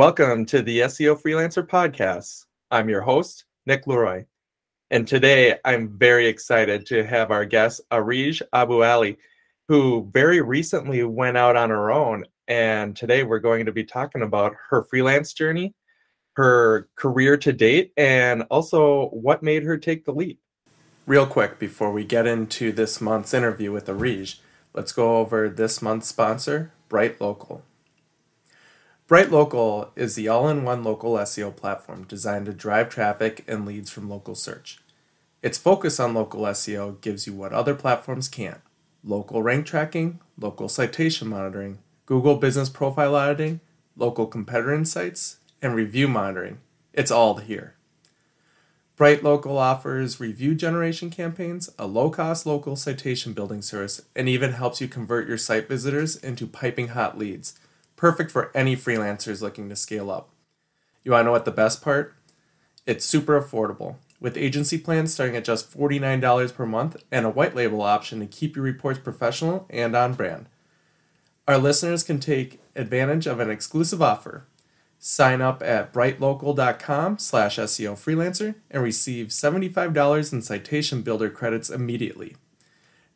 Welcome 0.00 0.46
to 0.46 0.62
the 0.62 0.78
SEO 0.78 1.20
Freelancer 1.20 1.62
Podcast. 1.62 2.46
I'm 2.70 2.88
your 2.88 3.02
host, 3.02 3.44
Nick 3.66 3.84
LeRoy. 3.84 4.24
And 4.90 5.06
today 5.06 5.58
I'm 5.62 5.90
very 5.90 6.26
excited 6.26 6.86
to 6.86 7.04
have 7.04 7.30
our 7.30 7.44
guest, 7.44 7.82
Areej 7.92 8.40
Abu 8.54 8.82
Ali, 8.82 9.18
who 9.68 10.08
very 10.10 10.40
recently 10.40 11.04
went 11.04 11.36
out 11.36 11.54
on 11.54 11.68
her 11.68 11.92
own. 11.92 12.24
And 12.48 12.96
today 12.96 13.24
we're 13.24 13.40
going 13.40 13.66
to 13.66 13.72
be 13.72 13.84
talking 13.84 14.22
about 14.22 14.54
her 14.70 14.84
freelance 14.84 15.34
journey, 15.34 15.74
her 16.32 16.88
career 16.96 17.36
to 17.36 17.52
date, 17.52 17.92
and 17.98 18.44
also 18.44 19.08
what 19.08 19.42
made 19.42 19.64
her 19.64 19.76
take 19.76 20.06
the 20.06 20.14
leap. 20.14 20.40
Real 21.06 21.26
quick, 21.26 21.58
before 21.58 21.92
we 21.92 22.06
get 22.06 22.26
into 22.26 22.72
this 22.72 23.02
month's 23.02 23.34
interview 23.34 23.70
with 23.70 23.84
Areej, 23.84 24.38
let's 24.72 24.92
go 24.92 25.18
over 25.18 25.50
this 25.50 25.82
month's 25.82 26.08
sponsor, 26.08 26.72
BrightLocal. 26.88 27.60
BrightLocal 29.10 29.88
is 29.96 30.14
the 30.14 30.28
all 30.28 30.48
in 30.48 30.62
one 30.62 30.84
local 30.84 31.14
SEO 31.14 31.56
platform 31.56 32.04
designed 32.04 32.46
to 32.46 32.52
drive 32.52 32.88
traffic 32.88 33.42
and 33.48 33.66
leads 33.66 33.90
from 33.90 34.08
local 34.08 34.36
search. 34.36 34.78
Its 35.42 35.58
focus 35.58 35.98
on 35.98 36.14
local 36.14 36.42
SEO 36.42 37.00
gives 37.00 37.26
you 37.26 37.32
what 37.32 37.52
other 37.52 37.74
platforms 37.74 38.28
can't 38.28 38.60
local 39.02 39.42
rank 39.42 39.66
tracking, 39.66 40.20
local 40.38 40.68
citation 40.68 41.26
monitoring, 41.26 41.78
Google 42.06 42.36
Business 42.36 42.68
Profile 42.68 43.16
Auditing, 43.16 43.58
local 43.96 44.28
competitor 44.28 44.72
insights, 44.72 45.38
and 45.60 45.74
review 45.74 46.06
monitoring. 46.06 46.58
It's 46.92 47.10
all 47.10 47.38
here. 47.38 47.74
BrightLocal 48.96 49.56
offers 49.56 50.20
review 50.20 50.54
generation 50.54 51.10
campaigns, 51.10 51.68
a 51.80 51.86
low 51.88 52.10
cost 52.10 52.46
local 52.46 52.76
citation 52.76 53.32
building 53.32 53.60
service, 53.62 54.02
and 54.14 54.28
even 54.28 54.52
helps 54.52 54.80
you 54.80 54.86
convert 54.86 55.26
your 55.26 55.38
site 55.38 55.66
visitors 55.66 56.14
into 56.14 56.46
piping 56.46 56.88
hot 56.88 57.18
leads 57.18 57.58
perfect 58.00 58.30
for 58.30 58.50
any 58.54 58.74
freelancers 58.74 59.42
looking 59.42 59.68
to 59.68 59.76
scale 59.76 60.10
up. 60.10 60.30
You 61.04 61.12
want 61.12 61.20
to 61.20 61.24
know 61.26 61.32
what 61.32 61.44
the 61.44 61.50
best 61.50 61.82
part? 61.82 62.14
It's 62.86 63.04
super 63.04 63.38
affordable, 63.38 63.96
with 64.18 64.38
agency 64.38 64.78
plans 64.78 65.12
starting 65.12 65.36
at 65.36 65.44
just 65.44 65.76
$49 65.76 66.54
per 66.54 66.64
month 66.64 66.96
and 67.12 67.26
a 67.26 67.30
white 67.30 67.54
label 67.54 67.82
option 67.82 68.20
to 68.20 68.26
keep 68.26 68.56
your 68.56 68.64
reports 68.64 68.98
professional 68.98 69.66
and 69.68 69.94
on 69.94 70.14
brand. 70.14 70.46
Our 71.46 71.58
listeners 71.58 72.02
can 72.02 72.20
take 72.20 72.62
advantage 72.74 73.26
of 73.26 73.38
an 73.38 73.50
exclusive 73.50 74.00
offer. 74.00 74.46
Sign 74.98 75.42
up 75.42 75.62
at 75.62 75.92
brightlocal.com 75.92 77.18
slash 77.18 77.58
SEO 77.58 77.92
freelancer 77.92 78.54
and 78.70 78.82
receive 78.82 79.26
$75 79.26 80.32
in 80.32 80.40
citation 80.40 81.02
builder 81.02 81.28
credits 81.28 81.68
immediately. 81.68 82.36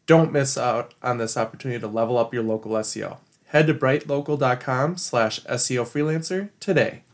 Don't 0.05 0.33
miss 0.33 0.59
out 0.59 0.93
on 1.03 1.17
this 1.17 1.39
opportunity 1.39 1.81
to 1.81 1.87
level 1.87 2.19
up 2.19 2.35
your 2.35 2.43
local 2.43 2.73
SEO 2.73 3.17
head 3.55 3.69
to 3.69 3.73
brightlocal.com 3.73 4.97
slash 4.97 5.41
SEO 5.45 5.85
freelancer 5.85 6.51
today. 6.59 7.05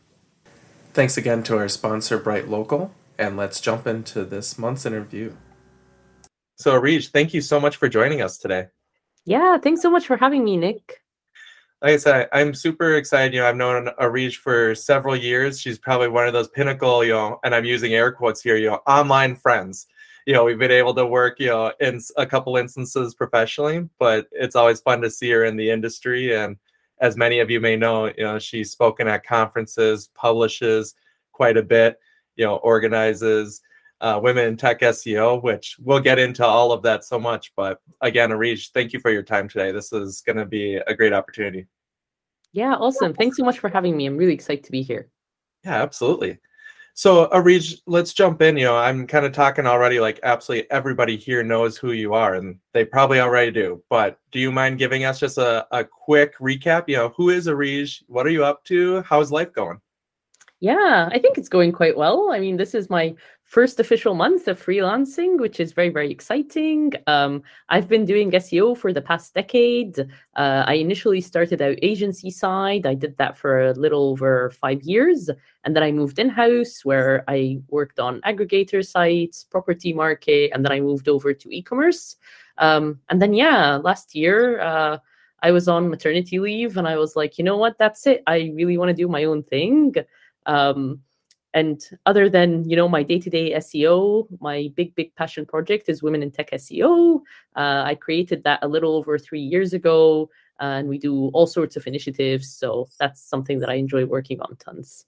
Thanks 0.91 1.15
again 1.15 1.43
to 1.43 1.55
our 1.55 1.69
sponsor, 1.69 2.19
BrightLocal, 2.19 2.89
and 3.19 3.37
let's 3.37 3.61
jump 3.61 3.85
into 3.85 4.25
this 4.25 4.57
month's 4.57 4.87
interview. 4.87 5.35
So, 6.57 6.81
Areej, 6.81 7.11
thank 7.11 7.35
you 7.35 7.41
so 7.41 7.59
much 7.59 7.77
for 7.77 7.87
joining 7.87 8.23
us 8.23 8.39
today. 8.39 8.67
Yeah, 9.23 9.59
thanks 9.59 9.83
so 9.83 9.91
much 9.91 10.07
for 10.07 10.17
having 10.17 10.43
me, 10.43 10.57
Nick. 10.57 11.03
Like 11.79 11.93
I 11.93 11.97
said, 11.97 12.29
I'm 12.33 12.55
super 12.55 12.95
excited. 12.95 13.35
You 13.35 13.41
know, 13.41 13.47
I've 13.47 13.55
known 13.55 13.89
Areej 13.99 14.37
for 14.37 14.73
several 14.73 15.15
years. 15.15 15.61
She's 15.61 15.77
probably 15.77 16.07
one 16.07 16.25
of 16.25 16.33
those 16.33 16.47
pinnacle, 16.47 17.03
you 17.03 17.13
know, 17.13 17.39
and 17.43 17.53
I'm 17.53 17.65
using 17.65 17.93
air 17.93 18.11
quotes 18.11 18.41
here, 18.41 18.57
you 18.57 18.71
know, 18.71 18.81
online 18.87 19.35
friends 19.35 19.85
you 20.25 20.33
know 20.33 20.43
we've 20.43 20.59
been 20.59 20.71
able 20.71 20.93
to 20.93 21.05
work 21.05 21.39
you 21.39 21.47
know 21.47 21.71
in 21.79 21.99
a 22.17 22.25
couple 22.25 22.57
instances 22.57 23.13
professionally 23.15 23.87
but 23.99 24.27
it's 24.31 24.55
always 24.55 24.79
fun 24.81 25.01
to 25.01 25.09
see 25.09 25.29
her 25.29 25.45
in 25.45 25.55
the 25.55 25.69
industry 25.69 26.35
and 26.35 26.57
as 26.99 27.17
many 27.17 27.39
of 27.39 27.49
you 27.49 27.59
may 27.59 27.75
know 27.75 28.05
you 28.05 28.23
know 28.23 28.37
she's 28.39 28.71
spoken 28.71 29.07
at 29.07 29.25
conferences 29.25 30.09
publishes 30.15 30.95
quite 31.31 31.57
a 31.57 31.63
bit 31.63 31.97
you 32.35 32.45
know 32.45 32.57
organizes 32.57 33.61
uh, 34.01 34.19
women 34.21 34.47
in 34.47 34.57
tech 34.57 34.79
seo 34.79 35.41
which 35.43 35.75
we'll 35.79 35.99
get 35.99 36.17
into 36.17 36.45
all 36.45 36.71
of 36.71 36.81
that 36.81 37.03
so 37.03 37.19
much 37.19 37.51
but 37.55 37.79
again 38.01 38.31
Areej, 38.31 38.71
thank 38.73 38.93
you 38.93 38.99
for 38.99 39.11
your 39.11 39.23
time 39.23 39.47
today. 39.47 39.71
This 39.71 39.93
is 39.93 40.21
going 40.21 40.37
to 40.37 40.45
be 40.45 40.75
a 40.75 40.95
great 40.95 41.13
opportunity. 41.13 41.67
Yeah 42.51 42.73
awesome. 42.73 43.13
Thanks 43.13 43.37
so 43.37 43.43
much 43.43 43.59
for 43.59 43.69
having 43.69 43.95
me. 43.95 44.07
I'm 44.07 44.17
really 44.17 44.33
excited 44.33 44.63
to 44.63 44.71
be 44.71 44.81
here. 44.81 45.09
Yeah 45.63 45.83
absolutely 45.83 46.39
so, 46.93 47.27
Areej, 47.29 47.81
let's 47.85 48.13
jump 48.13 48.41
in. 48.41 48.57
You 48.57 48.65
know, 48.65 48.77
I'm 48.77 49.07
kind 49.07 49.25
of 49.25 49.33
talking 49.33 49.65
already 49.65 49.99
like 49.99 50.19
absolutely 50.23 50.69
everybody 50.71 51.17
here 51.17 51.43
knows 51.43 51.77
who 51.77 51.91
you 51.91 52.13
are, 52.13 52.35
and 52.35 52.57
they 52.73 52.85
probably 52.85 53.19
already 53.19 53.51
do. 53.51 53.81
But 53.89 54.19
do 54.31 54.39
you 54.39 54.51
mind 54.51 54.79
giving 54.79 55.05
us 55.05 55.19
just 55.19 55.37
a, 55.37 55.65
a 55.71 55.83
quick 55.83 56.37
recap? 56.39 56.85
You 56.87 56.97
know, 56.97 57.13
who 57.15 57.29
is 57.29 57.47
Areej? 57.47 58.03
What 58.07 58.25
are 58.25 58.31
you 58.31 58.43
up 58.43 58.63
to? 58.65 59.01
How's 59.03 59.31
life 59.31 59.53
going? 59.53 59.79
Yeah, 60.63 61.09
I 61.11 61.17
think 61.17 61.39
it's 61.39 61.49
going 61.49 61.71
quite 61.71 61.97
well. 61.97 62.29
I 62.31 62.39
mean, 62.39 62.55
this 62.55 62.75
is 62.75 62.87
my 62.87 63.15
first 63.45 63.79
official 63.79 64.13
month 64.13 64.47
of 64.47 64.63
freelancing, 64.63 65.39
which 65.39 65.59
is 65.59 65.73
very, 65.73 65.89
very 65.89 66.11
exciting. 66.11 66.93
Um, 67.07 67.41
I've 67.69 67.87
been 67.87 68.05
doing 68.05 68.29
SEO 68.35 68.75
for 68.77 68.93
the 68.93 69.01
past 69.01 69.33
decade. 69.33 69.99
Uh, 70.35 70.63
I 70.67 70.73
initially 70.75 71.19
started 71.19 71.63
out 71.63 71.77
agency 71.81 72.29
side. 72.29 72.85
I 72.85 72.93
did 72.93 73.17
that 73.17 73.37
for 73.37 73.69
a 73.69 73.73
little 73.73 74.09
over 74.11 74.51
five 74.51 74.83
years. 74.83 75.31
And 75.63 75.75
then 75.75 75.81
I 75.81 75.91
moved 75.91 76.19
in 76.19 76.29
house 76.29 76.85
where 76.85 77.23
I 77.27 77.59
worked 77.69 77.99
on 77.99 78.21
aggregator 78.21 78.85
sites, 78.87 79.43
property 79.43 79.93
market, 79.93 80.51
and 80.53 80.63
then 80.63 80.71
I 80.71 80.79
moved 80.79 81.09
over 81.09 81.33
to 81.33 81.49
e 81.49 81.63
commerce. 81.63 82.17
Um, 82.59 82.99
and 83.09 83.19
then, 83.19 83.33
yeah, 83.33 83.77
last 83.77 84.13
year, 84.13 84.61
uh, 84.61 84.99
I 85.41 85.49
was 85.51 85.67
on 85.67 85.89
maternity 85.89 86.37
leave 86.37 86.77
and 86.77 86.87
I 86.87 86.97
was 86.97 87.15
like, 87.15 87.39
you 87.39 87.43
know 87.43 87.57
what? 87.57 87.79
That's 87.79 88.05
it. 88.05 88.21
I 88.27 88.51
really 88.53 88.77
want 88.77 88.89
to 88.89 88.93
do 88.93 89.07
my 89.07 89.23
own 89.23 89.41
thing. 89.41 89.95
Um, 90.45 91.01
and 91.53 91.81
other 92.05 92.29
than 92.29 92.67
you 92.69 92.75
know 92.75 92.87
my 92.87 93.03
day-to-day 93.03 93.51
seo 93.55 94.25
my 94.39 94.69
big 94.75 94.95
big 94.95 95.13
passion 95.15 95.45
project 95.45 95.89
is 95.89 96.01
women 96.01 96.23
in 96.23 96.31
tech 96.31 96.49
seo 96.51 97.19
uh, 97.55 97.83
i 97.85 97.95
created 97.95 98.43
that 98.43 98.59
a 98.61 98.67
little 98.67 98.95
over 98.95 99.17
three 99.17 99.41
years 99.41 99.73
ago 99.73 100.29
and 100.59 100.87
we 100.87 100.97
do 100.97 101.27
all 101.33 101.47
sorts 101.47 101.75
of 101.75 101.85
initiatives 101.87 102.49
so 102.49 102.87
that's 102.99 103.21
something 103.21 103.59
that 103.59 103.69
i 103.69 103.73
enjoy 103.73 104.05
working 104.05 104.39
on 104.41 104.55
tons. 104.57 105.05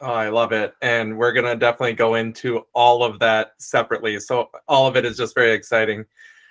Oh 0.00 0.12
i 0.12 0.28
love 0.28 0.52
it 0.52 0.74
and 0.82 1.16
we're 1.16 1.32
going 1.32 1.46
to 1.46 1.56
definitely 1.56 1.94
go 1.94 2.14
into 2.14 2.64
all 2.74 3.02
of 3.02 3.18
that 3.18 3.54
separately 3.58 4.20
so 4.20 4.50
all 4.68 4.86
of 4.86 4.96
it 4.96 5.04
is 5.04 5.16
just 5.16 5.34
very 5.34 5.52
exciting. 5.52 6.04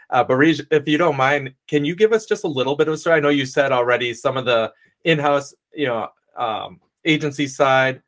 Uh, 0.09 0.25
Areej, 0.25 0.67
if 0.71 0.89
you 0.89 0.97
don't 0.97 1.15
mind, 1.15 1.53
can 1.67 1.85
you 1.85 1.95
give 1.95 2.11
us 2.11 2.25
just 2.25 2.43
a 2.43 2.47
little 2.47 2.75
bit 2.75 2.89
of 2.89 2.93
a 2.93 2.97
story? 2.97 3.15
I 3.15 3.21
know 3.21 3.29
you 3.29 3.45
said 3.45 3.71
already 3.71 4.13
some 4.13 4.35
of 4.35 4.43
the 4.43 4.73
in-house, 5.05 5.53
you 5.73 5.87
know, 5.87 6.09
um, 6.35 6.81
agency 7.05 7.47
side, 7.47 8.01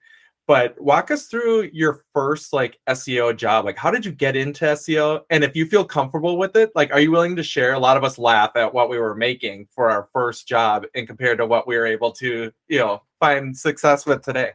but 0.47 0.79
walk 0.81 1.09
us 1.11 1.27
through 1.27 1.69
your 1.73 2.03
first 2.13 2.51
like 2.53 2.79
SEO 2.89 3.35
job. 3.35 3.65
Like, 3.65 3.77
how 3.77 3.91
did 3.91 4.05
you 4.05 4.11
get 4.11 4.35
into 4.35 4.65
SEO? 4.65 5.21
And 5.29 5.43
if 5.43 5.55
you 5.55 5.65
feel 5.65 5.85
comfortable 5.85 6.37
with 6.37 6.55
it, 6.55 6.71
like, 6.75 6.91
are 6.91 6.99
you 6.99 7.11
willing 7.11 7.35
to 7.37 7.43
share? 7.43 7.73
A 7.73 7.79
lot 7.79 7.97
of 7.97 8.03
us 8.03 8.17
laugh 8.17 8.51
at 8.55 8.73
what 8.73 8.89
we 8.89 8.97
were 8.97 9.15
making 9.15 9.67
for 9.73 9.89
our 9.89 10.09
first 10.11 10.47
job 10.47 10.85
and 10.95 11.07
compared 11.07 11.37
to 11.37 11.45
what 11.45 11.67
we 11.67 11.77
were 11.77 11.85
able 11.85 12.11
to, 12.13 12.51
you 12.67 12.79
know, 12.79 13.01
find 13.19 13.55
success 13.55 14.05
with 14.05 14.21
today. 14.21 14.51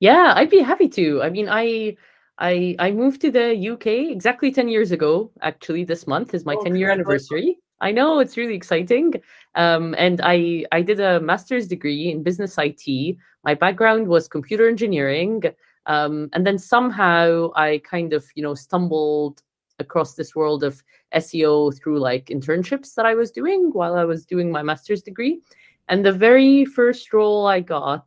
Yeah, 0.00 0.32
I'd 0.34 0.50
be 0.50 0.60
happy 0.60 0.88
to. 0.90 1.22
I 1.22 1.30
mean, 1.30 1.48
I 1.48 1.96
I 2.38 2.76
I 2.78 2.90
moved 2.90 3.20
to 3.22 3.30
the 3.30 3.70
UK 3.70 3.86
exactly 4.12 4.50
10 4.50 4.68
years 4.68 4.92
ago. 4.92 5.30
Actually, 5.42 5.84
this 5.84 6.06
month 6.06 6.34
is 6.34 6.44
my 6.44 6.54
oh, 6.54 6.64
10 6.64 6.76
year 6.76 6.90
anniversary. 6.90 7.58
I 7.80 7.92
know 7.92 8.20
it's 8.20 8.36
really 8.36 8.54
exciting. 8.54 9.14
Um, 9.54 9.94
and 9.98 10.20
I 10.22 10.64
I 10.72 10.82
did 10.82 11.00
a 11.00 11.20
master's 11.20 11.68
degree 11.68 12.10
in 12.10 12.22
business 12.22 12.56
IT. 12.58 13.16
My 13.44 13.54
background 13.54 14.08
was 14.08 14.28
computer 14.28 14.68
engineering, 14.68 15.42
um, 15.86 16.28
and 16.32 16.46
then 16.46 16.58
somehow 16.58 17.50
I 17.54 17.80
kind 17.84 18.12
of 18.12 18.24
you 18.34 18.42
know 18.42 18.54
stumbled 18.54 19.42
across 19.78 20.14
this 20.14 20.34
world 20.34 20.64
of 20.64 20.82
SEO 21.14 21.78
through 21.78 21.98
like 21.98 22.26
internships 22.26 22.94
that 22.94 23.06
I 23.06 23.14
was 23.14 23.30
doing 23.30 23.70
while 23.72 23.94
I 23.94 24.04
was 24.04 24.24
doing 24.24 24.50
my 24.50 24.62
master's 24.62 25.02
degree. 25.02 25.40
And 25.88 26.04
the 26.04 26.12
very 26.12 26.64
first 26.64 27.12
role 27.12 27.46
I 27.46 27.60
got 27.60 28.06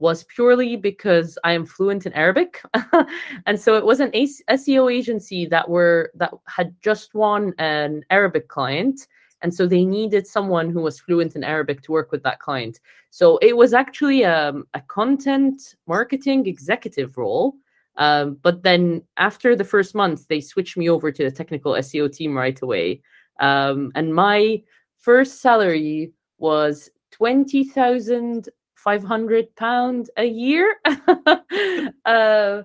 was 0.00 0.24
purely 0.24 0.76
because 0.76 1.38
I 1.44 1.52
am 1.52 1.66
fluent 1.66 2.06
in 2.06 2.12
Arabic, 2.14 2.62
and 3.46 3.60
so 3.60 3.76
it 3.76 3.84
was 3.84 4.00
an 4.00 4.10
SEO 4.10 4.92
agency 4.92 5.46
that 5.46 5.68
were 5.68 6.10
that 6.14 6.32
had 6.48 6.74
just 6.80 7.14
won 7.14 7.52
an 7.58 8.02
Arabic 8.10 8.48
client, 8.48 9.06
and 9.42 9.54
so 9.54 9.66
they 9.66 9.84
needed 9.84 10.26
someone 10.26 10.70
who 10.70 10.80
was 10.80 10.98
fluent 10.98 11.36
in 11.36 11.44
Arabic 11.44 11.82
to 11.82 11.92
work 11.92 12.10
with 12.10 12.22
that 12.22 12.40
client. 12.40 12.80
So 13.10 13.36
it 13.38 13.56
was 13.56 13.74
actually 13.74 14.24
um, 14.24 14.66
a 14.74 14.80
content 14.80 15.76
marketing 15.86 16.46
executive 16.46 17.16
role. 17.18 17.54
Um, 17.96 18.38
but 18.42 18.62
then 18.62 19.02
after 19.18 19.54
the 19.54 19.64
first 19.64 19.94
month, 19.94 20.28
they 20.28 20.40
switched 20.40 20.78
me 20.78 20.88
over 20.88 21.12
to 21.12 21.24
the 21.24 21.30
technical 21.30 21.72
SEO 21.72 22.10
team 22.10 22.34
right 22.34 22.60
away, 22.62 23.02
um, 23.38 23.92
and 23.94 24.14
my 24.14 24.62
first 24.96 25.42
salary 25.42 26.12
was 26.38 26.88
twenty 27.10 27.64
thousand 27.64 28.48
500 28.84 29.54
pound 29.56 30.10
a 30.16 30.24
year 30.24 30.76
uh, 32.04 32.62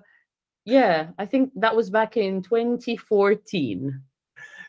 yeah 0.64 1.08
i 1.18 1.26
think 1.26 1.52
that 1.56 1.74
was 1.74 1.90
back 1.90 2.16
in 2.16 2.42
2014 2.42 4.00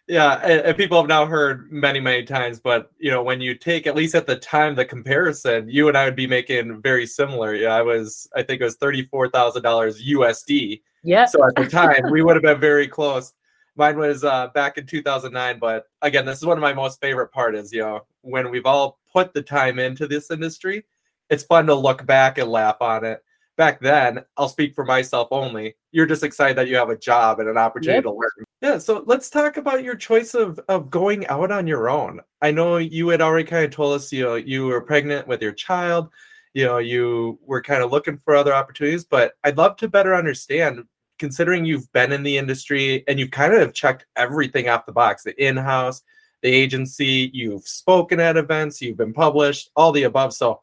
Yeah, 0.08 0.36
and, 0.36 0.78
people 0.78 0.98
have 0.98 1.10
now 1.10 1.26
heard 1.26 1.70
many, 1.70 2.00
many 2.00 2.24
times, 2.24 2.62
but 2.62 2.92
you 2.98 3.12
know, 3.12 3.22
when 3.22 3.42
you 3.42 3.54
take 3.56 3.88
at 3.88 3.96
least 3.96 4.16
at 4.16 4.26
the 4.26 4.38
time 4.38 4.74
the 4.74 4.86
comparison, 4.86 5.68
you 5.68 5.90
and 5.90 5.98
I 5.98 6.06
would 6.06 6.16
be 6.16 6.28
making 6.28 6.82
very 6.82 7.06
similar. 7.06 7.54
Yeah, 7.56 7.76
I 7.76 7.82
was, 7.82 8.30
I 8.34 8.42
think 8.42 8.62
it 8.62 8.64
was 8.64 8.78
thirty-four 8.78 9.32
thousand 9.32 9.64
dollars 9.64 10.02
USD. 10.02 10.82
Yeah. 11.04 11.26
So 11.26 11.46
at 11.46 11.56
the 11.56 11.68
time, 11.68 12.10
we 12.10 12.22
would 12.22 12.38
have 12.38 12.44
been 12.44 12.60
very 12.60 12.88
close. 12.88 13.34
Mine 13.76 13.98
was 13.98 14.24
uh, 14.24 14.48
back 14.54 14.78
in 14.78 14.88
two 14.88 15.02
thousand 15.02 15.34
nine, 15.34 15.60
but 15.60 15.88
again, 16.02 16.26
this 16.26 16.38
is 16.38 16.46
one 16.46 16.58
of 16.58 16.62
my 16.62 16.74
most 16.74 17.02
favorite 17.02 17.34
part 17.34 17.54
is 17.54 17.74
you 17.74 17.82
know 17.82 18.06
when 18.22 18.50
we've 18.50 18.66
all 18.66 19.00
put 19.12 19.34
the 19.34 19.42
time 19.42 19.78
into 19.78 20.08
this 20.08 20.32
industry, 20.32 20.86
it's 21.30 21.44
fun 21.44 21.68
to 21.68 21.76
look 21.76 22.06
back 22.06 22.38
and 22.38 22.50
laugh 22.50 22.78
on 22.82 23.06
it 23.06 23.22
back 23.58 23.82
then, 23.82 24.24
I'll 24.38 24.48
speak 24.48 24.74
for 24.76 24.86
myself 24.86 25.28
only. 25.32 25.76
You're 25.92 26.06
just 26.06 26.24
excited 26.24 26.58
that 26.58 26.68
you 26.68 26.78
have 26.78 26.90
a 26.90 26.98
job 26.98 27.40
and 27.40 27.50
an 27.50 27.58
opportunity 27.58 27.98
yep. 27.98 28.04
to 28.04 28.12
learn. 28.12 28.46
Yeah, 28.62 28.78
so 28.78 29.04
let's 29.06 29.30
talk 29.30 29.58
about 29.58 29.84
your 29.84 29.96
choice 29.96 30.34
of 30.34 30.60
of 30.70 30.90
going 30.90 31.28
out 31.28 31.52
on 31.52 31.68
your 31.68 31.90
own. 31.90 32.22
I 32.42 32.52
know 32.52 32.78
you 32.78 33.10
had 33.10 33.22
already 33.22 33.50
kind 33.50 33.66
of 33.66 33.72
told 33.72 33.96
us, 33.96 34.14
you 34.14 34.24
know, 34.24 34.36
you 34.36 34.68
were 34.68 34.82
pregnant 34.82 35.28
with 35.28 35.42
your 35.42 35.52
child, 35.52 36.10
you 36.54 36.66
know, 36.66 36.78
you 36.78 37.40
were 37.46 37.62
kind 37.62 37.84
of 37.84 37.92
looking 37.92 38.18
for 38.18 38.36
other 38.36 38.54
opportunities, 38.54 39.04
but 39.04 39.34
I'd 39.44 39.58
love 39.58 39.76
to 39.78 39.88
better 39.88 40.16
understand 40.16 40.86
considering 41.20 41.66
you've 41.66 41.92
been 41.94 42.12
in 42.12 42.22
the 42.22 42.38
industry 42.38 43.04
and 43.08 43.20
you've 43.20 43.32
kind 43.32 43.54
of 43.54 43.74
checked 43.74 44.06
everything 44.16 44.70
off 44.70 44.86
the 44.86 44.92
box, 44.92 45.24
the 45.24 45.44
in-house, 45.44 46.04
the 46.44 46.50
agency, 46.50 47.32
you've 47.34 47.68
spoken 47.68 48.20
at 48.20 48.38
events, 48.38 48.82
you've 48.82 48.98
been 48.98 49.14
published, 49.14 49.72
all 49.76 49.92
the 49.92 50.04
above. 50.04 50.32
So 50.32 50.62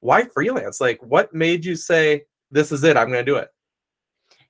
why 0.00 0.24
freelance? 0.24 0.80
Like 0.80 1.00
what 1.02 1.32
made 1.32 1.64
you 1.64 1.76
say, 1.76 2.24
this 2.50 2.72
is 2.72 2.84
it. 2.84 2.96
I'm 2.96 3.10
going 3.10 3.24
to 3.24 3.30
do 3.30 3.36
it. 3.36 3.48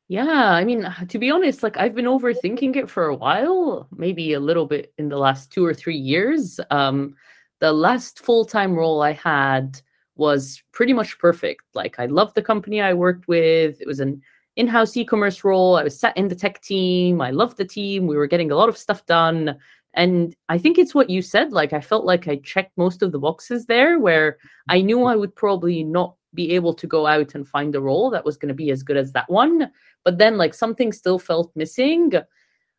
Yeah, 0.08 0.50
I 0.50 0.64
mean, 0.64 0.92
to 1.08 1.18
be 1.20 1.30
honest, 1.30 1.62
like 1.62 1.76
I've 1.76 1.94
been 1.94 2.06
overthinking 2.06 2.74
it 2.74 2.90
for 2.90 3.06
a 3.06 3.14
while, 3.14 3.86
maybe 3.96 4.32
a 4.32 4.40
little 4.40 4.66
bit 4.66 4.92
in 4.98 5.08
the 5.08 5.16
last 5.16 5.52
two 5.52 5.64
or 5.64 5.72
three 5.72 5.96
years. 5.96 6.58
Um, 6.70 7.14
the 7.60 7.72
last 7.72 8.18
full 8.18 8.44
time 8.44 8.74
role 8.74 9.02
I 9.02 9.12
had 9.12 9.80
was 10.16 10.62
pretty 10.72 10.92
much 10.92 11.16
perfect. 11.18 11.62
Like, 11.74 12.00
I 12.00 12.06
loved 12.06 12.34
the 12.34 12.42
company 12.42 12.80
I 12.80 12.92
worked 12.92 13.28
with. 13.28 13.80
It 13.80 13.86
was 13.86 14.00
an 14.00 14.20
in 14.56 14.66
house 14.66 14.96
e 14.96 15.04
commerce 15.04 15.44
role. 15.44 15.76
I 15.76 15.84
was 15.84 15.98
sat 15.98 16.16
in 16.16 16.26
the 16.26 16.34
tech 16.34 16.60
team. 16.60 17.20
I 17.20 17.30
loved 17.30 17.56
the 17.56 17.64
team. 17.64 18.08
We 18.08 18.16
were 18.16 18.26
getting 18.26 18.50
a 18.50 18.56
lot 18.56 18.68
of 18.68 18.76
stuff 18.76 19.06
done. 19.06 19.56
And 19.94 20.34
I 20.48 20.58
think 20.58 20.78
it's 20.78 20.94
what 20.94 21.10
you 21.10 21.22
said. 21.22 21.52
Like, 21.52 21.72
I 21.72 21.80
felt 21.80 22.04
like 22.04 22.28
I 22.28 22.36
checked 22.36 22.76
most 22.76 23.02
of 23.02 23.12
the 23.12 23.18
boxes 23.18 23.66
there 23.66 23.98
where 23.98 24.32
mm-hmm. 24.32 24.72
I 24.72 24.80
knew 24.82 25.04
I 25.04 25.16
would 25.16 25.34
probably 25.34 25.82
not 25.82 26.14
be 26.32 26.52
able 26.52 26.74
to 26.74 26.86
go 26.86 27.06
out 27.06 27.34
and 27.34 27.46
find 27.46 27.74
a 27.74 27.80
role 27.80 28.10
that 28.10 28.24
was 28.24 28.36
going 28.36 28.50
to 28.50 28.54
be 28.54 28.70
as 28.70 28.82
good 28.82 28.96
as 28.96 29.12
that 29.12 29.28
one. 29.28 29.70
But 30.04 30.18
then, 30.18 30.38
like, 30.38 30.54
something 30.54 30.92
still 30.92 31.18
felt 31.18 31.50
missing. 31.56 32.12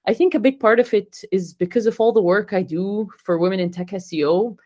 I 0.07 0.13
think 0.13 0.33
a 0.33 0.39
big 0.39 0.59
part 0.59 0.79
of 0.79 0.93
it 0.93 1.23
is 1.31 1.53
because 1.53 1.85
of 1.85 1.99
all 1.99 2.11
the 2.11 2.21
work 2.21 2.53
I 2.53 2.63
do 2.63 3.09
for 3.17 3.37
women 3.37 3.59
in 3.59 3.71
tech 3.71 3.87
SEO. 3.87 4.57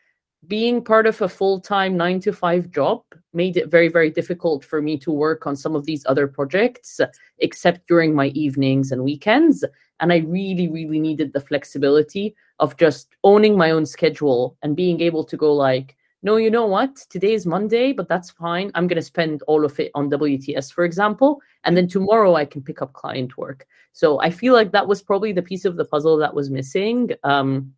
Being 0.47 0.83
part 0.83 1.07
of 1.07 1.19
a 1.21 1.27
full 1.27 1.59
time 1.59 1.97
nine 1.97 2.19
to 2.19 2.31
five 2.31 2.69
job 2.69 3.01
made 3.33 3.57
it 3.57 3.71
very, 3.71 3.87
very 3.87 4.11
difficult 4.11 4.63
for 4.63 4.79
me 4.79 4.95
to 4.99 5.11
work 5.11 5.47
on 5.47 5.55
some 5.55 5.75
of 5.75 5.85
these 5.85 6.05
other 6.05 6.27
projects, 6.27 7.01
except 7.39 7.87
during 7.87 8.13
my 8.13 8.27
evenings 8.27 8.91
and 8.91 9.03
weekends. 9.03 9.65
And 9.99 10.11
I 10.11 10.17
really, 10.17 10.67
really 10.67 10.99
needed 10.99 11.33
the 11.33 11.39
flexibility 11.39 12.35
of 12.59 12.77
just 12.77 13.15
owning 13.23 13.57
my 13.57 13.71
own 13.71 13.85
schedule 13.85 14.57
and 14.61 14.75
being 14.75 15.01
able 15.01 15.23
to 15.25 15.37
go, 15.37 15.53
like, 15.53 15.95
no, 16.23 16.37
you 16.37 16.49
know 16.49 16.65
what? 16.65 16.95
Today 17.09 17.33
is 17.33 17.45
Monday, 17.45 17.93
but 17.93 18.07
that's 18.07 18.31
fine. 18.31 18.71
I'm 18.73 18.87
going 18.87 18.95
to 18.95 19.01
spend 19.03 19.43
all 19.43 19.63
of 19.63 19.79
it 19.79 19.91
on 19.93 20.09
WTS, 20.09 20.73
for 20.73 20.83
example. 20.83 21.39
And 21.65 21.77
then 21.77 21.87
tomorrow 21.87 22.35
I 22.35 22.45
can 22.45 22.63
pick 22.63 22.81
up 22.81 22.93
client 22.93 23.37
work. 23.37 23.67
So 23.93 24.19
I 24.19 24.31
feel 24.31 24.53
like 24.53 24.71
that 24.71 24.87
was 24.87 25.03
probably 25.03 25.33
the 25.33 25.43
piece 25.43 25.65
of 25.65 25.75
the 25.75 25.85
puzzle 25.85 26.17
that 26.17 26.33
was 26.33 26.49
missing. 26.49 27.11
Um, 27.23 27.73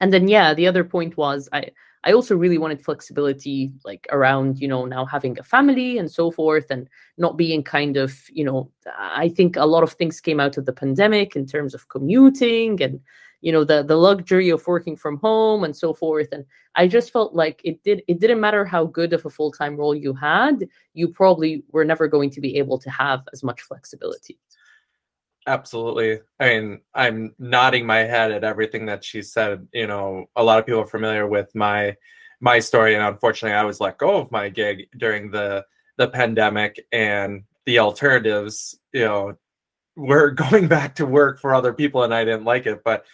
and 0.00 0.12
then, 0.12 0.28
yeah, 0.28 0.54
the 0.54 0.66
other 0.66 0.84
point 0.84 1.16
was 1.16 1.48
I, 1.52 1.70
I 2.04 2.12
also 2.12 2.36
really 2.36 2.58
wanted 2.58 2.84
flexibility, 2.84 3.72
like 3.84 4.06
around, 4.10 4.60
you 4.60 4.68
know, 4.68 4.84
now 4.84 5.04
having 5.04 5.38
a 5.38 5.42
family 5.42 5.98
and 5.98 6.10
so 6.10 6.30
forth, 6.30 6.66
and 6.70 6.88
not 7.18 7.36
being 7.36 7.62
kind 7.62 7.96
of, 7.96 8.14
you 8.32 8.44
know, 8.44 8.70
I 8.96 9.28
think 9.28 9.56
a 9.56 9.66
lot 9.66 9.82
of 9.82 9.92
things 9.92 10.20
came 10.20 10.38
out 10.40 10.56
of 10.56 10.66
the 10.66 10.72
pandemic 10.72 11.34
in 11.34 11.46
terms 11.46 11.74
of 11.74 11.88
commuting 11.88 12.80
and 12.82 13.00
you 13.42 13.52
know 13.52 13.64
the 13.64 13.82
the 13.82 13.96
luxury 13.96 14.48
of 14.50 14.66
working 14.66 14.96
from 14.96 15.18
home 15.18 15.62
and 15.62 15.76
so 15.76 15.92
forth. 15.92 16.28
And 16.32 16.44
i 16.74 16.86
just 16.86 17.12
felt 17.12 17.34
like 17.34 17.60
it 17.64 17.82
did 17.84 18.02
it 18.08 18.18
didn't 18.20 18.40
matter 18.40 18.64
how 18.64 18.84
good 18.86 19.12
of 19.12 19.24
a 19.26 19.30
full-time 19.30 19.76
role 19.76 19.94
you 19.94 20.14
had 20.14 20.68
you 20.94 21.08
probably 21.08 21.62
were 21.70 21.84
never 21.84 22.08
going 22.08 22.30
to 22.30 22.40
be 22.40 22.56
able 22.58 22.78
to 22.78 22.90
have 22.90 23.26
as 23.32 23.42
much 23.42 23.62
flexibility 23.62 24.38
absolutely 25.46 26.18
i 26.40 26.48
mean 26.48 26.80
i'm 26.94 27.34
nodding 27.38 27.86
my 27.86 27.98
head 27.98 28.32
at 28.32 28.44
everything 28.44 28.86
that 28.86 29.04
she 29.04 29.22
said 29.22 29.66
you 29.72 29.86
know 29.86 30.26
a 30.36 30.42
lot 30.42 30.58
of 30.58 30.66
people 30.66 30.80
are 30.80 30.86
familiar 30.86 31.26
with 31.26 31.54
my 31.54 31.94
my 32.40 32.58
story 32.58 32.94
and 32.94 33.04
unfortunately 33.04 33.56
i 33.56 33.64
was 33.64 33.80
let 33.80 33.98
go 33.98 34.16
of 34.16 34.30
my 34.30 34.48
gig 34.48 34.88
during 34.98 35.30
the 35.30 35.64
the 35.98 36.08
pandemic 36.08 36.84
and 36.92 37.44
the 37.64 37.78
alternatives 37.78 38.78
you 38.92 39.04
know 39.04 39.36
we're 39.96 40.30
going 40.50 40.68
back 40.68 40.94
to 40.96 41.06
work 41.06 41.40
for 41.40 41.54
other 41.54 41.72
people 41.72 42.04
and 42.04 42.14
I 42.14 42.24
didn't 42.24 42.44
like 42.44 42.66
it. 42.66 42.84
But 42.84 43.04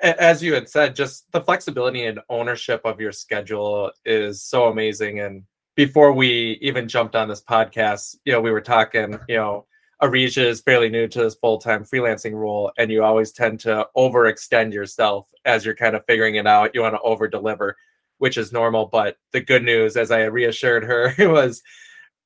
as 0.00 0.42
you 0.42 0.54
had 0.54 0.68
said, 0.68 0.94
just 0.94 1.30
the 1.32 1.40
flexibility 1.40 2.06
and 2.06 2.20
ownership 2.28 2.82
of 2.84 3.00
your 3.00 3.10
schedule 3.10 3.90
is 4.04 4.42
so 4.42 4.66
amazing. 4.66 5.18
And 5.18 5.42
before 5.74 6.12
we 6.12 6.58
even 6.60 6.86
jumped 6.86 7.16
on 7.16 7.28
this 7.28 7.42
podcast, 7.42 8.16
you 8.24 8.32
know, 8.32 8.40
we 8.40 8.52
were 8.52 8.60
talking, 8.60 9.18
you 9.28 9.36
know, 9.36 9.66
Arisha 10.00 10.46
is 10.46 10.60
fairly 10.60 10.88
new 10.88 11.08
to 11.08 11.22
this 11.22 11.34
full 11.34 11.58
time 11.58 11.84
freelancing 11.84 12.34
role, 12.34 12.70
and 12.78 12.90
you 12.90 13.02
always 13.02 13.32
tend 13.32 13.60
to 13.60 13.86
overextend 13.96 14.72
yourself 14.72 15.26
as 15.44 15.64
you're 15.64 15.74
kind 15.74 15.96
of 15.96 16.04
figuring 16.06 16.36
it 16.36 16.46
out. 16.46 16.74
You 16.74 16.82
want 16.82 16.94
to 16.94 17.00
over 17.00 17.26
deliver, 17.26 17.76
which 18.18 18.36
is 18.36 18.52
normal. 18.52 18.86
But 18.86 19.16
the 19.32 19.40
good 19.40 19.64
news, 19.64 19.96
as 19.96 20.10
I 20.10 20.24
reassured 20.24 20.84
her, 20.84 21.14
was 21.30 21.62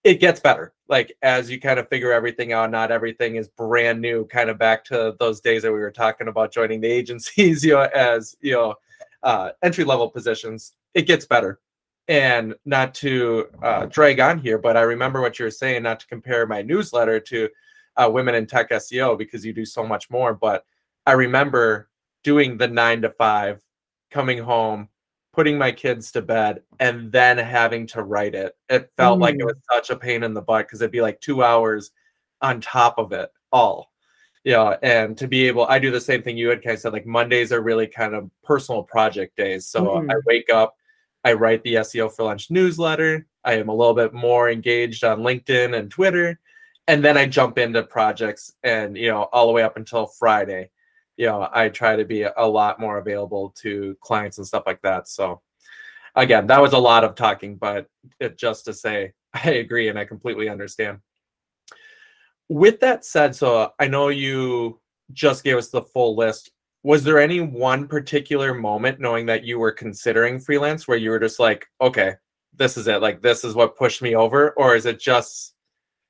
it 0.04 0.20
gets 0.20 0.40
better. 0.40 0.74
Like 0.88 1.16
as 1.22 1.50
you 1.50 1.60
kind 1.60 1.78
of 1.78 1.88
figure 1.88 2.12
everything 2.12 2.52
out, 2.52 2.70
not 2.70 2.90
everything 2.90 3.36
is 3.36 3.48
brand 3.48 4.00
new. 4.00 4.26
Kind 4.26 4.50
of 4.50 4.58
back 4.58 4.84
to 4.86 5.14
those 5.18 5.40
days 5.40 5.62
that 5.62 5.72
we 5.72 5.78
were 5.78 5.92
talking 5.92 6.28
about 6.28 6.52
joining 6.52 6.80
the 6.80 6.88
agencies, 6.90 7.64
you 7.64 7.72
know, 7.72 7.88
as 7.94 8.36
you 8.40 8.52
know, 8.52 8.74
uh, 9.22 9.50
entry 9.62 9.84
level 9.84 10.10
positions. 10.10 10.72
It 10.92 11.06
gets 11.06 11.24
better, 11.24 11.58
and 12.08 12.54
not 12.66 12.92
to 12.96 13.46
uh, 13.62 13.86
drag 13.86 14.20
on 14.20 14.38
here, 14.38 14.58
but 14.58 14.76
I 14.76 14.82
remember 14.82 15.22
what 15.22 15.38
you 15.38 15.46
were 15.46 15.50
saying. 15.50 15.84
Not 15.84 16.00
to 16.00 16.06
compare 16.06 16.46
my 16.46 16.60
newsletter 16.60 17.18
to 17.18 17.48
uh, 17.96 18.10
Women 18.10 18.34
in 18.34 18.46
Tech 18.46 18.70
SEO 18.70 19.16
because 19.18 19.44
you 19.44 19.52
do 19.52 19.64
so 19.64 19.86
much 19.86 20.10
more. 20.10 20.34
But 20.34 20.64
I 21.06 21.12
remember 21.12 21.88
doing 22.24 22.56
the 22.56 22.68
nine 22.68 23.02
to 23.02 23.10
five, 23.10 23.60
coming 24.10 24.38
home, 24.38 24.88
putting 25.32 25.56
my 25.56 25.72
kids 25.72 26.12
to 26.12 26.22
bed 26.22 26.62
and 26.78 27.10
then 27.10 27.38
having 27.38 27.86
to 27.88 28.02
write 28.02 28.34
it. 28.34 28.54
It 28.68 28.90
felt 28.96 29.18
mm. 29.18 29.22
like 29.22 29.34
it 29.36 29.40
mm. 29.40 29.46
was 29.46 29.56
such 29.72 29.90
a 29.90 29.96
pain 29.96 30.22
in 30.22 30.34
the 30.34 30.42
butt 30.42 30.66
because 30.66 30.80
it'd 30.80 30.92
be 30.92 31.00
like 31.00 31.20
two 31.20 31.42
hours 31.42 31.90
on 32.40 32.60
top 32.60 32.98
of 32.98 33.12
it 33.12 33.30
all. 33.50 33.90
Yeah, 34.44 34.76
and 34.82 35.16
to 35.18 35.28
be 35.28 35.46
able, 35.46 35.66
I 35.66 35.78
do 35.78 35.92
the 35.92 36.00
same 36.00 36.20
thing 36.22 36.36
you 36.36 36.48
had 36.48 36.64
kind 36.64 36.74
of 36.74 36.80
said. 36.80 36.92
Like 36.92 37.06
Mondays 37.06 37.52
are 37.52 37.62
really 37.62 37.86
kind 37.86 38.14
of 38.14 38.28
personal 38.42 38.82
project 38.82 39.36
days. 39.36 39.66
So 39.66 39.84
mm. 39.84 40.12
I 40.12 40.16
wake 40.26 40.50
up, 40.50 40.74
I 41.24 41.34
write 41.34 41.62
the 41.62 41.74
SEO 41.74 42.12
for 42.12 42.24
Lunch 42.24 42.50
newsletter. 42.50 43.26
I 43.44 43.54
am 43.54 43.68
a 43.68 43.74
little 43.74 43.94
bit 43.94 44.12
more 44.12 44.50
engaged 44.50 45.04
on 45.04 45.20
LinkedIn 45.20 45.76
and 45.76 45.90
Twitter, 45.90 46.40
and 46.88 47.04
then 47.04 47.16
I 47.16 47.26
jump 47.26 47.58
into 47.58 47.82
projects, 47.82 48.52
and 48.62 48.96
you 48.96 49.10
know, 49.10 49.24
all 49.32 49.46
the 49.46 49.52
way 49.52 49.62
up 49.62 49.76
until 49.76 50.06
Friday 50.06 50.70
you 51.16 51.26
know 51.26 51.48
i 51.52 51.68
try 51.68 51.94
to 51.94 52.04
be 52.04 52.22
a 52.22 52.46
lot 52.46 52.80
more 52.80 52.98
available 52.98 53.54
to 53.60 53.96
clients 54.00 54.38
and 54.38 54.46
stuff 54.46 54.64
like 54.66 54.80
that. 54.82 55.08
So 55.08 55.40
again 56.14 56.46
that 56.46 56.60
was 56.60 56.72
a 56.74 56.78
lot 56.78 57.04
of 57.04 57.14
talking 57.14 57.56
but 57.56 57.86
it, 58.20 58.36
just 58.36 58.66
to 58.66 58.74
say 58.74 59.12
i 59.34 59.50
agree 59.52 59.88
and 59.88 59.98
i 59.98 60.04
completely 60.04 60.48
understand. 60.48 60.98
With 62.48 62.80
that 62.80 63.04
said 63.04 63.34
so 63.34 63.72
i 63.78 63.86
know 63.86 64.08
you 64.08 64.80
just 65.12 65.44
gave 65.44 65.56
us 65.56 65.68
the 65.68 65.82
full 65.82 66.16
list. 66.16 66.50
Was 66.84 67.04
there 67.04 67.20
any 67.20 67.40
one 67.40 67.86
particular 67.86 68.54
moment 68.54 68.98
knowing 68.98 69.26
that 69.26 69.44
you 69.44 69.58
were 69.58 69.72
considering 69.72 70.40
freelance 70.40 70.88
where 70.88 70.98
you 70.98 71.10
were 71.10 71.20
just 71.20 71.38
like 71.38 71.66
okay 71.80 72.14
this 72.54 72.76
is 72.76 72.86
it. 72.86 73.00
Like 73.00 73.22
this 73.22 73.44
is 73.44 73.54
what 73.54 73.78
pushed 73.78 74.02
me 74.02 74.14
over 74.14 74.50
or 74.52 74.76
is 74.76 74.86
it 74.86 75.00
just 75.00 75.51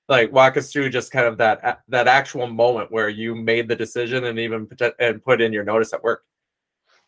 like 0.08 0.32
walk 0.32 0.56
us 0.56 0.72
through 0.72 0.90
just 0.90 1.12
kind 1.12 1.26
of 1.26 1.38
that 1.38 1.82
that 1.88 2.08
actual 2.08 2.46
moment 2.46 2.90
where 2.90 3.08
you 3.08 3.34
made 3.34 3.68
the 3.68 3.76
decision 3.76 4.24
and 4.24 4.38
even 4.38 4.68
and 4.98 5.22
put 5.22 5.40
in 5.40 5.52
your 5.52 5.64
notice 5.64 5.92
at 5.92 6.02
work? 6.02 6.24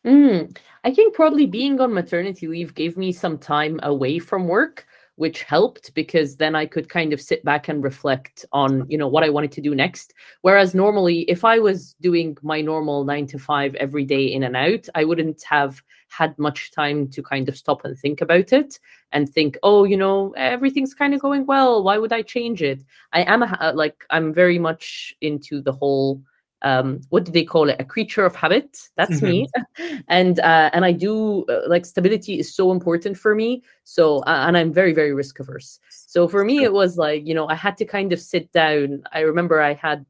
Mm, 0.04 0.54
i 0.84 0.92
think 0.92 1.14
probably 1.14 1.46
being 1.46 1.80
on 1.80 1.94
maternity 1.94 2.46
leave 2.46 2.74
gave 2.74 2.98
me 2.98 3.10
some 3.10 3.38
time 3.38 3.80
away 3.82 4.18
from 4.18 4.46
work 4.46 4.86
which 5.16 5.42
helped 5.42 5.94
because 5.94 6.36
then 6.36 6.54
I 6.54 6.66
could 6.66 6.88
kind 6.88 7.12
of 7.12 7.20
sit 7.20 7.44
back 7.44 7.68
and 7.68 7.84
reflect 7.84 8.44
on, 8.52 8.84
you 8.88 8.98
know, 8.98 9.06
what 9.06 9.22
I 9.22 9.28
wanted 9.28 9.52
to 9.52 9.60
do 9.60 9.74
next. 9.74 10.12
Whereas 10.42 10.74
normally, 10.74 11.20
if 11.22 11.44
I 11.44 11.58
was 11.58 11.94
doing 12.00 12.36
my 12.42 12.60
normal 12.60 13.04
nine 13.04 13.26
to 13.28 13.38
five 13.38 13.74
every 13.76 14.04
day 14.04 14.24
in 14.24 14.42
and 14.42 14.56
out, 14.56 14.88
I 14.94 15.04
wouldn't 15.04 15.42
have 15.44 15.82
had 16.08 16.36
much 16.38 16.72
time 16.72 17.08
to 17.08 17.22
kind 17.22 17.48
of 17.48 17.56
stop 17.56 17.84
and 17.84 17.98
think 17.98 18.20
about 18.20 18.52
it 18.52 18.78
and 19.12 19.28
think, 19.28 19.56
oh, 19.62 19.84
you 19.84 19.96
know, 19.96 20.32
everything's 20.36 20.94
kind 20.94 21.14
of 21.14 21.20
going 21.20 21.46
well. 21.46 21.82
Why 21.82 21.98
would 21.98 22.12
I 22.12 22.22
change 22.22 22.62
it? 22.62 22.82
I 23.12 23.22
am 23.22 23.42
a, 23.42 23.72
like, 23.74 24.04
I'm 24.10 24.32
very 24.32 24.58
much 24.58 25.14
into 25.20 25.60
the 25.60 25.72
whole 25.72 26.20
um, 26.64 27.02
what 27.10 27.24
do 27.24 27.30
they 27.30 27.44
call 27.44 27.68
it? 27.68 27.76
A 27.78 27.84
creature 27.84 28.24
of 28.24 28.34
habit. 28.34 28.88
That's 28.96 29.22
me, 29.22 29.46
and 30.08 30.40
uh, 30.40 30.70
and 30.72 30.84
I 30.84 30.92
do 30.92 31.44
uh, 31.44 31.60
like 31.68 31.86
stability 31.86 32.40
is 32.40 32.52
so 32.54 32.72
important 32.72 33.16
for 33.16 33.34
me. 33.34 33.62
So 33.84 34.18
uh, 34.20 34.44
and 34.48 34.56
I'm 34.56 34.72
very 34.72 34.92
very 34.92 35.12
risk 35.12 35.38
averse. 35.38 35.78
So 35.90 36.26
for 36.26 36.44
me, 36.44 36.64
it 36.64 36.72
was 36.72 36.96
like 36.96 37.26
you 37.26 37.34
know 37.34 37.46
I 37.48 37.54
had 37.54 37.76
to 37.78 37.84
kind 37.84 38.12
of 38.12 38.20
sit 38.20 38.50
down. 38.52 39.04
I 39.12 39.20
remember 39.20 39.60
I 39.60 39.74
had 39.74 40.06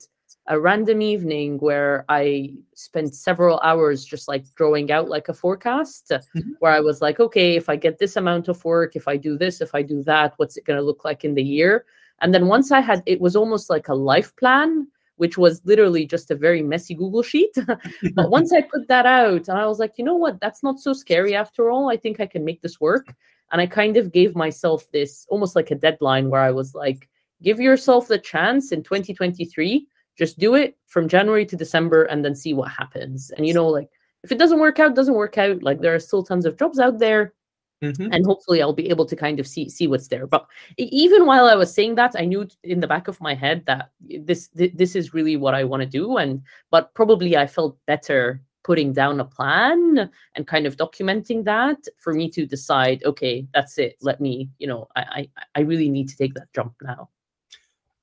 a 0.46 0.60
random 0.60 1.00
evening 1.00 1.58
where 1.58 2.04
I 2.08 2.54
spent 2.74 3.14
several 3.14 3.58
hours 3.60 4.04
just 4.04 4.28
like 4.28 4.44
drawing 4.56 4.92
out 4.92 5.08
like 5.08 5.28
a 5.28 5.34
forecast 5.34 6.10
mm-hmm. 6.10 6.50
where 6.58 6.72
I 6.72 6.80
was 6.80 7.00
like, 7.00 7.18
okay, 7.18 7.56
if 7.56 7.68
I 7.68 7.76
get 7.76 7.98
this 7.98 8.16
amount 8.16 8.48
of 8.48 8.62
work, 8.64 8.94
if 8.94 9.08
I 9.08 9.16
do 9.16 9.38
this, 9.38 9.62
if 9.62 9.74
I 9.74 9.80
do 9.80 10.02
that, 10.02 10.34
what's 10.36 10.58
it 10.58 10.66
going 10.66 10.78
to 10.78 10.84
look 10.84 11.04
like 11.04 11.24
in 11.24 11.34
the 11.34 11.42
year? 11.42 11.86
And 12.20 12.34
then 12.34 12.46
once 12.46 12.70
I 12.70 12.80
had, 12.80 13.02
it 13.06 13.20
was 13.20 13.36
almost 13.36 13.70
like 13.70 13.88
a 13.88 13.94
life 13.94 14.36
plan, 14.36 14.86
which 15.16 15.38
was 15.38 15.60
literally 15.64 16.06
just 16.06 16.30
a 16.30 16.34
very 16.34 16.62
messy 16.62 16.94
Google 16.94 17.22
sheet. 17.22 17.54
but 18.14 18.30
once 18.30 18.52
I 18.52 18.62
put 18.62 18.88
that 18.88 19.06
out 19.06 19.48
and 19.48 19.58
I 19.58 19.66
was 19.66 19.78
like, 19.78 19.94
you 19.96 20.04
know 20.04 20.16
what, 20.16 20.40
that's 20.40 20.62
not 20.62 20.80
so 20.80 20.92
scary 20.92 21.34
after 21.34 21.70
all. 21.70 21.90
I 21.90 21.96
think 21.96 22.20
I 22.20 22.26
can 22.26 22.44
make 22.44 22.62
this 22.62 22.80
work. 22.80 23.14
And 23.52 23.60
I 23.60 23.66
kind 23.66 23.96
of 23.96 24.12
gave 24.12 24.34
myself 24.34 24.90
this 24.90 25.26
almost 25.28 25.54
like 25.54 25.70
a 25.70 25.76
deadline 25.76 26.30
where 26.30 26.40
I 26.40 26.50
was 26.50 26.74
like, 26.74 27.08
give 27.42 27.60
yourself 27.60 28.08
the 28.08 28.18
chance 28.18 28.72
in 28.72 28.82
2023 28.82 29.86
just 30.16 30.38
do 30.38 30.54
it 30.54 30.76
from 30.86 31.08
January 31.08 31.44
to 31.46 31.56
December 31.56 32.04
and 32.04 32.24
then 32.24 32.34
see 32.34 32.54
what 32.54 32.70
happens. 32.70 33.30
And 33.36 33.46
you 33.46 33.54
know, 33.54 33.68
like 33.68 33.88
if 34.22 34.32
it 34.32 34.38
doesn't 34.38 34.60
work 34.60 34.78
out, 34.78 34.94
doesn't 34.94 35.14
work 35.14 35.38
out. 35.38 35.62
Like 35.62 35.80
there 35.80 35.94
are 35.94 36.00
still 36.00 36.22
tons 36.22 36.46
of 36.46 36.58
jobs 36.58 36.78
out 36.78 36.98
there. 36.98 37.32
Mm-hmm. 37.82 38.12
And 38.12 38.24
hopefully 38.24 38.62
I'll 38.62 38.72
be 38.72 38.88
able 38.88 39.06
to 39.06 39.16
kind 39.16 39.40
of 39.40 39.46
see 39.46 39.68
see 39.68 39.86
what's 39.86 40.08
there. 40.08 40.26
But 40.26 40.46
even 40.78 41.26
while 41.26 41.46
I 41.46 41.54
was 41.54 41.72
saying 41.72 41.96
that, 41.96 42.14
I 42.16 42.24
knew 42.24 42.48
in 42.62 42.80
the 42.80 42.86
back 42.86 43.08
of 43.08 43.20
my 43.20 43.34
head 43.34 43.64
that 43.66 43.90
this 44.00 44.48
this 44.54 44.96
is 44.96 45.14
really 45.14 45.36
what 45.36 45.54
I 45.54 45.64
want 45.64 45.82
to 45.82 45.88
do. 45.88 46.16
And 46.16 46.42
but 46.70 46.94
probably 46.94 47.36
I 47.36 47.46
felt 47.46 47.76
better 47.86 48.40
putting 48.62 48.94
down 48.94 49.20
a 49.20 49.24
plan 49.24 50.10
and 50.34 50.46
kind 50.46 50.66
of 50.66 50.76
documenting 50.76 51.44
that 51.44 51.76
for 51.98 52.14
me 52.14 52.30
to 52.30 52.46
decide, 52.46 53.04
okay, 53.04 53.46
that's 53.52 53.76
it. 53.76 53.96
Let 54.00 54.20
me, 54.20 54.48
you 54.58 54.66
know, 54.66 54.88
I 54.96 55.02
I, 55.02 55.28
I 55.56 55.60
really 55.60 55.90
need 55.90 56.08
to 56.08 56.16
take 56.16 56.34
that 56.34 56.52
jump 56.54 56.74
now. 56.82 57.10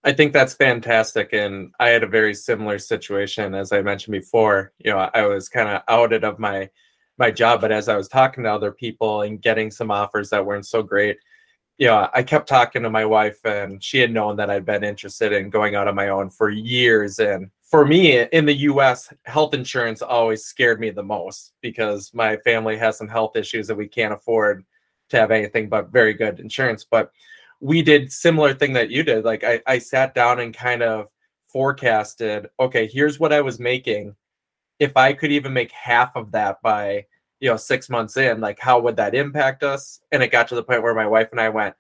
I 0.03 0.13
think 0.13 0.33
that's 0.33 0.55
fantastic. 0.55 1.31
And 1.31 1.71
I 1.79 1.89
had 1.89 2.03
a 2.03 2.07
very 2.07 2.33
similar 2.33 2.79
situation 2.79 3.53
as 3.53 3.71
I 3.71 3.81
mentioned 3.81 4.13
before. 4.13 4.73
You 4.79 4.91
know, 4.91 5.09
I 5.13 5.25
was 5.27 5.47
kind 5.47 5.69
of 5.69 5.81
outed 5.87 6.23
of 6.23 6.39
my 6.39 6.69
my 7.21 7.31
job, 7.31 7.61
but 7.61 7.71
as 7.71 7.87
I 7.87 7.95
was 7.95 8.07
talking 8.07 8.43
to 8.43 8.51
other 8.51 8.71
people 8.71 9.21
and 9.21 9.41
getting 9.41 9.69
some 9.69 9.91
offers 9.91 10.31
that 10.31 10.45
weren't 10.45 10.65
so 10.65 10.81
great, 10.81 11.17
you 11.77 11.87
know, 11.87 12.09
I 12.13 12.23
kept 12.23 12.49
talking 12.49 12.83
to 12.83 12.89
my 12.89 13.05
wife 13.05 13.43
and 13.45 13.81
she 13.81 13.99
had 13.99 14.11
known 14.11 14.35
that 14.37 14.49
I'd 14.49 14.65
been 14.65 14.83
interested 14.83 15.31
in 15.31 15.49
going 15.49 15.75
out 15.75 15.87
on 15.87 15.95
my 15.95 16.09
own 16.09 16.29
for 16.29 16.49
years. 16.49 17.19
And 17.19 17.49
for 17.61 17.85
me 17.85 18.19
in 18.19 18.45
the 18.45 18.55
US, 18.69 19.13
health 19.25 19.53
insurance 19.53 20.01
always 20.01 20.45
scared 20.45 20.79
me 20.79 20.89
the 20.89 21.03
most 21.03 21.53
because 21.61 22.11
my 22.13 22.37
family 22.37 22.77
has 22.77 22.97
some 22.97 23.07
health 23.07 23.35
issues 23.35 23.67
that 23.67 23.77
we 23.77 23.87
can't 23.87 24.13
afford 24.13 24.65
to 25.09 25.17
have 25.17 25.31
anything 25.31 25.69
but 25.69 25.91
very 25.91 26.13
good 26.13 26.39
insurance. 26.39 26.83
But 26.83 27.11
we 27.59 27.83
did 27.83 28.11
similar 28.11 28.53
thing 28.53 28.73
that 28.73 28.89
you 28.89 29.03
did. 29.03 29.25
Like 29.25 29.43
I, 29.43 29.61
I 29.67 29.77
sat 29.77 30.15
down 30.15 30.39
and 30.39 30.55
kind 30.55 30.81
of 30.81 31.07
forecasted, 31.47 32.47
okay, 32.59 32.87
here's 32.87 33.19
what 33.19 33.33
I 33.33 33.41
was 33.41 33.59
making. 33.59 34.15
If 34.81 34.97
I 34.97 35.13
could 35.13 35.31
even 35.31 35.53
make 35.53 35.71
half 35.71 36.11
of 36.15 36.31
that 36.31 36.61
by, 36.61 37.05
you 37.39 37.50
know, 37.50 37.55
six 37.55 37.89
months 37.89 38.17
in, 38.17 38.41
like 38.41 38.59
how 38.59 38.79
would 38.81 38.97
that 38.97 39.15
impact 39.15 39.63
us? 39.63 40.01
And 40.11 40.21
it 40.21 40.33
got 40.33 40.50
to 40.50 40.55
the 40.55 40.63
point 40.63 40.83
where 40.83 40.93
my 40.95 41.07
wife 41.07 41.29
and 41.31 41.39
I 41.39 41.50
went, 41.50 41.75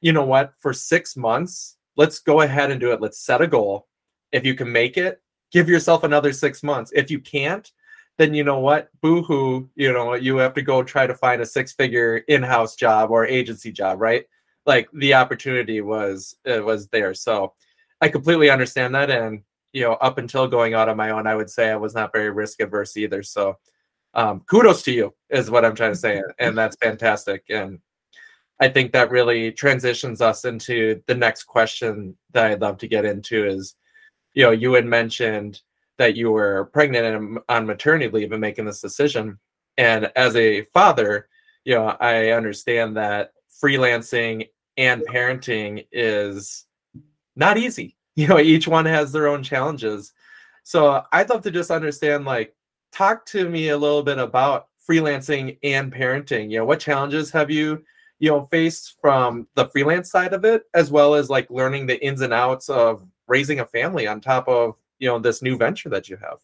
you 0.00 0.12
know 0.12 0.24
what, 0.24 0.54
for 0.58 0.72
six 0.72 1.16
months, 1.16 1.76
let's 1.96 2.18
go 2.18 2.40
ahead 2.40 2.70
and 2.70 2.80
do 2.80 2.92
it. 2.92 3.00
Let's 3.00 3.20
set 3.20 3.40
a 3.40 3.46
goal. 3.46 3.86
If 4.32 4.44
you 4.44 4.54
can 4.54 4.72
make 4.72 4.96
it, 4.96 5.22
give 5.52 5.68
yourself 5.68 6.02
another 6.02 6.32
six 6.32 6.62
months. 6.62 6.90
If 6.94 7.10
you 7.10 7.20
can't, 7.20 7.70
then 8.18 8.34
you 8.34 8.42
know 8.42 8.60
what? 8.60 8.88
Boo 9.02 9.22
hoo, 9.22 9.68
you 9.76 9.92
know, 9.92 10.14
you 10.14 10.36
have 10.38 10.54
to 10.54 10.62
go 10.62 10.82
try 10.82 11.06
to 11.06 11.14
find 11.14 11.42
a 11.42 11.46
six 11.46 11.72
figure 11.72 12.16
in 12.28 12.42
house 12.42 12.74
job 12.74 13.10
or 13.10 13.26
agency 13.26 13.70
job, 13.70 14.00
right? 14.00 14.24
like 14.66 14.88
the 14.92 15.14
opportunity 15.14 15.80
was 15.80 16.36
was 16.44 16.88
there. 16.88 17.14
So 17.14 17.54
I 18.00 18.08
completely 18.08 18.50
understand 18.50 18.94
that, 18.94 19.10
and 19.10 19.42
you 19.72 19.82
know, 19.82 19.94
up 19.94 20.18
until 20.18 20.46
going 20.46 20.74
out 20.74 20.88
on 20.88 20.96
my 20.96 21.10
own, 21.10 21.26
I 21.26 21.34
would 21.34 21.50
say 21.50 21.70
I 21.70 21.76
was 21.76 21.94
not 21.94 22.12
very 22.12 22.30
risk 22.30 22.60
averse 22.60 22.96
either. 22.96 23.22
So 23.22 23.58
um, 24.14 24.40
kudos 24.40 24.82
to 24.84 24.92
you 24.92 25.14
is 25.28 25.50
what 25.50 25.64
I'm 25.64 25.74
trying 25.74 25.92
to 25.92 25.98
say, 25.98 26.22
and 26.38 26.56
that's 26.56 26.76
fantastic. 26.82 27.44
And 27.50 27.78
I 28.60 28.68
think 28.68 28.92
that 28.92 29.10
really 29.10 29.52
transitions 29.52 30.20
us 30.20 30.44
into 30.44 31.02
the 31.06 31.14
next 31.14 31.44
question 31.44 32.16
that 32.32 32.50
I'd 32.50 32.62
love 32.62 32.78
to 32.78 32.88
get 32.88 33.04
into 33.04 33.46
is, 33.46 33.74
you 34.32 34.44
know, 34.44 34.52
you 34.52 34.72
had 34.72 34.86
mentioned 34.86 35.60
that 35.98 36.16
you 36.16 36.30
were 36.30 36.70
pregnant 36.72 37.04
and 37.06 37.38
on 37.48 37.66
maternity 37.66 38.08
leave 38.08 38.32
and 38.32 38.40
making 38.40 38.64
this 38.64 38.80
decision. 38.80 39.38
And 39.76 40.10
as 40.16 40.36
a 40.36 40.62
father, 40.72 41.28
you 41.64 41.74
know, 41.74 41.96
I 42.00 42.30
understand 42.30 42.96
that 42.96 43.32
freelancing 43.62 44.48
and 44.76 45.02
parenting 45.06 45.86
is 45.92 46.66
not 47.34 47.58
easy. 47.58 47.95
You 48.18 48.28
know, 48.28 48.38
each 48.38 48.66
one 48.66 48.86
has 48.86 49.12
their 49.12 49.26
own 49.26 49.42
challenges. 49.42 50.14
So 50.62 51.04
I'd 51.12 51.28
love 51.28 51.42
to 51.42 51.50
just 51.50 51.70
understand, 51.70 52.24
like, 52.24 52.56
talk 52.90 53.26
to 53.26 53.46
me 53.48 53.68
a 53.68 53.76
little 53.76 54.02
bit 54.02 54.16
about 54.18 54.68
freelancing 54.88 55.58
and 55.62 55.92
parenting. 55.92 56.50
You 56.50 56.58
know, 56.58 56.64
what 56.64 56.80
challenges 56.80 57.30
have 57.32 57.50
you, 57.50 57.84
you 58.18 58.30
know, 58.30 58.46
faced 58.46 58.94
from 59.02 59.46
the 59.54 59.68
freelance 59.68 60.10
side 60.10 60.32
of 60.32 60.46
it, 60.46 60.62
as 60.72 60.90
well 60.90 61.14
as 61.14 61.28
like 61.28 61.50
learning 61.50 61.86
the 61.86 62.02
ins 62.02 62.22
and 62.22 62.32
outs 62.32 62.70
of 62.70 63.06
raising 63.28 63.60
a 63.60 63.66
family 63.66 64.06
on 64.06 64.20
top 64.20 64.48
of, 64.48 64.76
you 64.98 65.08
know, 65.08 65.18
this 65.18 65.42
new 65.42 65.58
venture 65.58 65.90
that 65.90 66.08
you 66.08 66.16
have? 66.16 66.38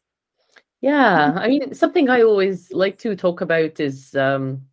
Yeah, 0.82 1.32
I 1.36 1.48
mean, 1.48 1.74
something 1.74 2.10
I 2.10 2.22
always 2.22 2.70
like 2.72 2.98
to 2.98 3.16
talk 3.16 3.40
about 3.40 3.80
is 3.80 4.14
um, 4.14 4.66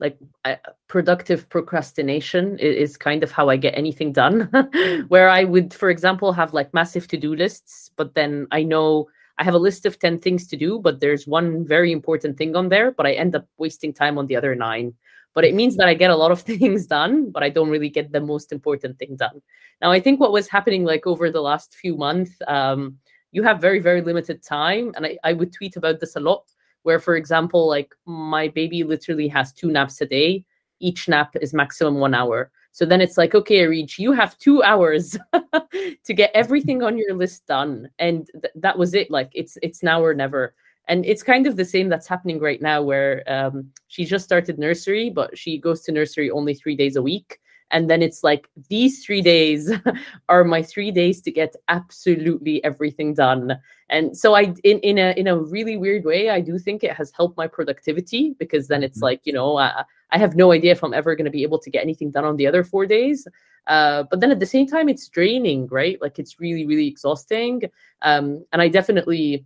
like 0.00 0.18
uh, 0.44 0.56
productive 0.88 1.48
procrastination 1.48 2.58
is, 2.58 2.96
kind 2.96 3.22
of 3.22 3.32
how 3.32 3.48
I 3.48 3.56
get 3.56 3.76
anything 3.76 4.12
done. 4.12 4.48
Where 5.08 5.28
I 5.28 5.44
would, 5.44 5.74
for 5.74 5.90
example, 5.90 6.32
have 6.32 6.54
like 6.54 6.72
massive 6.72 7.08
to 7.08 7.16
do 7.16 7.34
lists, 7.34 7.90
but 7.96 8.14
then 8.14 8.46
I 8.50 8.62
know 8.62 9.08
I 9.38 9.44
have 9.44 9.54
a 9.54 9.58
list 9.58 9.84
of 9.84 9.98
10 9.98 10.20
things 10.20 10.46
to 10.48 10.56
do, 10.56 10.78
but 10.78 11.00
there's 11.00 11.26
one 11.26 11.66
very 11.66 11.92
important 11.92 12.38
thing 12.38 12.56
on 12.56 12.68
there, 12.68 12.90
but 12.92 13.06
I 13.06 13.12
end 13.12 13.34
up 13.34 13.46
wasting 13.58 13.92
time 13.92 14.16
on 14.16 14.26
the 14.26 14.36
other 14.36 14.54
nine. 14.54 14.94
But 15.34 15.44
it 15.44 15.54
means 15.54 15.76
that 15.76 15.88
I 15.88 15.94
get 15.94 16.10
a 16.10 16.16
lot 16.16 16.30
of 16.30 16.40
things 16.52 16.86
done, 16.86 17.30
but 17.30 17.42
I 17.42 17.50
don't 17.50 17.68
really 17.68 17.90
get 17.90 18.12
the 18.12 18.20
most 18.20 18.52
important 18.52 18.98
thing 18.98 19.16
done. 19.16 19.42
Now, 19.82 19.90
I 19.92 20.00
think 20.00 20.20
what 20.20 20.32
was 20.32 20.48
happening 20.48 20.84
like 20.84 21.06
over 21.06 21.30
the 21.30 21.42
last 21.42 21.74
few 21.74 21.96
months, 21.96 22.32
um, 22.46 22.96
you 23.32 23.42
have 23.42 23.60
very, 23.60 23.80
very 23.80 24.00
limited 24.00 24.42
time. 24.42 24.92
And 24.96 25.04
I, 25.04 25.18
I 25.24 25.32
would 25.34 25.52
tweet 25.52 25.76
about 25.76 26.00
this 26.00 26.16
a 26.16 26.20
lot 26.20 26.44
where 26.86 27.00
for 27.00 27.16
example 27.16 27.66
like 27.66 27.92
my 28.06 28.46
baby 28.46 28.84
literally 28.84 29.26
has 29.26 29.52
two 29.52 29.72
naps 29.72 30.00
a 30.00 30.06
day 30.06 30.44
each 30.80 31.08
nap 31.08 31.34
is 31.40 31.54
maximum 31.54 31.96
one 31.96 32.14
hour. 32.14 32.50
So 32.72 32.84
then 32.84 33.00
it's 33.00 33.16
like 33.16 33.34
okay 33.34 33.60
Areej 33.60 33.98
you 33.98 34.12
have 34.12 34.36
two 34.38 34.62
hours 34.62 35.16
to 36.04 36.14
get 36.14 36.30
everything 36.34 36.82
on 36.82 36.98
your 36.98 37.14
list 37.14 37.46
done. 37.46 37.88
And 37.98 38.28
th- 38.32 38.52
that 38.56 38.78
was 38.78 38.94
it. 38.94 39.10
Like 39.10 39.30
it's 39.34 39.56
it's 39.62 39.82
now 39.82 40.04
or 40.04 40.14
never. 40.14 40.54
And 40.88 41.04
it's 41.04 41.22
kind 41.22 41.46
of 41.46 41.56
the 41.56 41.64
same 41.64 41.88
that's 41.88 42.06
happening 42.06 42.38
right 42.38 42.62
now 42.62 42.80
where 42.80 43.24
um, 43.26 43.70
she 43.88 44.04
just 44.04 44.24
started 44.24 44.58
nursery 44.58 45.10
but 45.10 45.36
she 45.36 45.58
goes 45.58 45.82
to 45.82 45.92
nursery 45.92 46.30
only 46.30 46.54
three 46.54 46.76
days 46.76 46.96
a 46.96 47.02
week. 47.02 47.40
And 47.72 47.90
then 47.90 48.00
it's 48.00 48.22
like 48.22 48.48
these 48.68 49.04
three 49.04 49.22
days 49.22 49.72
are 50.28 50.44
my 50.44 50.62
three 50.62 50.92
days 50.92 51.20
to 51.22 51.32
get 51.32 51.56
absolutely 51.68 52.62
everything 52.62 53.14
done. 53.14 53.58
And 53.88 54.16
so 54.16 54.34
i 54.34 54.52
in, 54.64 54.78
in 54.80 54.98
a 54.98 55.12
in 55.16 55.26
a 55.28 55.38
really 55.38 55.76
weird 55.76 56.04
way 56.04 56.28
i 56.28 56.40
do 56.40 56.58
think 56.58 56.82
it 56.82 56.92
has 56.92 57.12
helped 57.12 57.36
my 57.36 57.46
productivity 57.46 58.34
because 58.38 58.66
then 58.66 58.82
it's 58.82 58.98
mm-hmm. 58.98 59.04
like 59.04 59.20
you 59.24 59.32
know 59.32 59.56
I, 59.56 59.84
I 60.10 60.18
have 60.18 60.36
no 60.36 60.52
idea 60.52 60.72
if 60.72 60.82
i'm 60.82 60.94
ever 60.94 61.14
going 61.16 61.24
to 61.24 61.30
be 61.30 61.42
able 61.42 61.58
to 61.58 61.70
get 61.70 61.82
anything 61.82 62.10
done 62.10 62.24
on 62.24 62.36
the 62.36 62.46
other 62.46 62.64
four 62.64 62.86
days 62.86 63.26
uh, 63.66 64.04
but 64.10 64.20
then 64.20 64.30
at 64.30 64.38
the 64.38 64.46
same 64.46 64.66
time 64.66 64.88
it's 64.88 65.08
draining 65.08 65.66
right 65.68 66.00
like 66.00 66.18
it's 66.18 66.38
really 66.40 66.66
really 66.66 66.86
exhausting 66.86 67.62
um, 68.02 68.44
and 68.52 68.62
i 68.62 68.68
definitely 68.68 69.44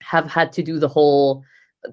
have 0.00 0.30
had 0.30 0.52
to 0.52 0.62
do 0.62 0.78
the 0.78 0.88
whole 0.88 1.44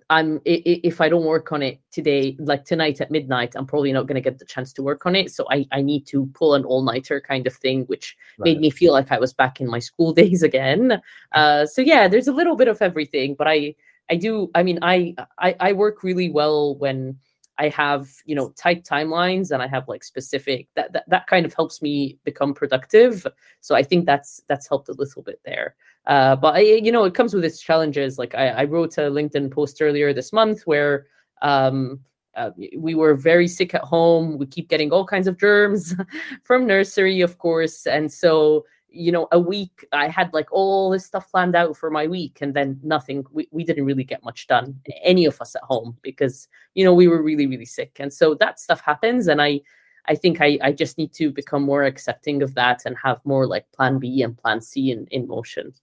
I'm 0.10 0.40
if 0.46 1.02
I 1.02 1.10
don't 1.10 1.26
work 1.26 1.52
on 1.52 1.64
it 1.64 1.80
today, 1.92 2.36
like 2.40 2.66
tonight 2.66 3.02
at 3.02 3.10
midnight, 3.10 3.54
I'm 3.56 3.66
probably 3.66 3.92
not 3.92 4.06
going 4.06 4.16
to 4.16 4.22
get 4.22 4.38
the 4.38 4.46
chance 4.46 4.72
to 4.74 4.84
work 4.84 5.06
on 5.06 5.16
it. 5.16 5.32
So 5.32 5.46
I 5.50 5.66
I 5.72 5.82
need 5.82 6.06
to 6.08 6.28
pull 6.34 6.54
an 6.54 6.64
all 6.64 6.84
nighter 6.84 7.20
kind 7.20 7.48
of 7.48 7.56
thing, 7.56 7.86
which 7.86 8.16
right. 8.38 8.46
made 8.50 8.60
me 8.60 8.70
feel 8.70 8.94
like 8.94 9.12
I 9.12 9.20
was 9.20 9.34
back 9.34 9.60
in 9.60 9.68
my 9.68 9.80
school 9.80 10.14
days 10.22 10.44
again. 10.44 11.02
Uh, 11.32 11.66
so 11.66 11.82
yeah, 11.82 12.08
there's 12.08 12.28
a 12.28 12.34
little 12.34 12.56
bit 12.56 12.68
of 12.68 12.82
everything, 12.82 13.36
but 13.36 13.48
I 13.48 13.76
I 14.10 14.16
do. 14.16 14.52
I 14.54 14.64
mean, 14.64 14.80
I 14.82 15.16
I, 15.40 15.56
I 15.60 15.74
work 15.74 16.04
really 16.04 16.30
well 16.30 16.76
when 16.76 17.18
I 17.60 17.70
have 17.70 18.08
you 18.26 18.34
know 18.34 18.50
tight 18.58 18.86
timelines 18.86 19.52
and 19.52 19.62
I 19.62 19.68
have 19.68 19.88
like 19.88 20.04
specific 20.04 20.68
that, 20.76 20.94
that 20.94 21.04
that 21.10 21.28
kind 21.28 21.46
of 21.46 21.54
helps 21.54 21.82
me 21.82 22.18
become 22.24 22.54
productive. 22.54 23.28
So 23.60 23.76
I 23.76 23.84
think 23.84 24.06
that's 24.06 24.42
that's 24.48 24.68
helped 24.68 24.90
a 24.90 24.94
little 24.94 25.22
bit 25.22 25.40
there. 25.46 25.76
Uh, 26.08 26.36
but 26.38 26.56
I, 26.56 26.62
you 26.62 26.92
know, 26.92 27.04
it 27.04 27.14
comes 27.14 27.34
with 27.34 27.46
its 27.46 27.62
challenges. 27.62 28.18
Like 28.18 28.34
I, 28.34 28.48
I 28.48 28.64
wrote 28.64 28.98
a 28.98 29.02
LinkedIn 29.02 29.52
post 29.52 29.82
earlier 29.82 30.14
this 30.14 30.34
month 30.34 30.62
where 30.66 31.06
um, 31.42 32.00
uh, 32.36 32.52
we 32.78 32.96
were 32.96 33.14
very 33.14 33.48
sick 33.48 33.76
at 33.76 33.82
home. 33.82 34.38
We 34.38 34.46
keep 34.46 34.70
getting 34.70 34.92
all 34.92 35.06
kinds 35.06 35.28
of 35.28 35.38
germs 35.38 35.94
from 36.44 36.66
nursery, 36.66 37.22
of 37.22 37.38
course, 37.38 37.86
and 37.86 38.12
so 38.12 38.66
you 38.92 39.12
know 39.12 39.28
a 39.32 39.40
week 39.40 39.86
i 39.92 40.08
had 40.08 40.34
like 40.34 40.52
all 40.52 40.90
this 40.90 41.06
stuff 41.06 41.30
planned 41.32 41.56
out 41.56 41.78
for 41.78 41.90
my 41.90 42.08
week 42.08 42.40
and 42.42 42.54
then 42.54 42.80
nothing 42.84 43.26
we, 43.32 43.48
we 43.52 43.64
didn't 43.64 43.86
really 43.86 44.04
get 44.04 44.24
much 44.24 44.48
done 44.48 44.80
any 45.04 45.26
of 45.26 45.40
us 45.42 45.56
at 45.56 45.62
home 45.64 45.96
because 46.02 46.48
you 46.74 46.84
know 46.84 46.94
we 46.94 47.08
were 47.08 47.22
really 47.22 47.48
really 47.48 47.66
sick. 47.66 47.98
And 48.00 48.12
so 48.12 48.34
that 48.36 48.60
stuff 48.60 48.82
happens 48.82 49.28
and 49.28 49.42
i 49.42 49.62
i 50.08 50.16
think 50.16 50.42
i 50.42 50.58
i 50.62 50.72
just 50.72 50.98
need 50.98 51.14
to 51.14 51.32
become 51.32 51.64
more 51.64 51.84
accepting 51.84 52.42
of 52.42 52.56
that 52.56 52.84
and 52.86 52.96
have 53.04 53.20
more 53.26 53.46
like 53.46 53.72
plan 53.72 54.00
b 54.00 54.22
and 54.24 54.38
plan 54.38 54.62
c 54.62 54.92
in, 54.92 55.06
in 55.12 55.28
motion. 55.28 55.74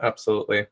Absolutely. 0.00 0.66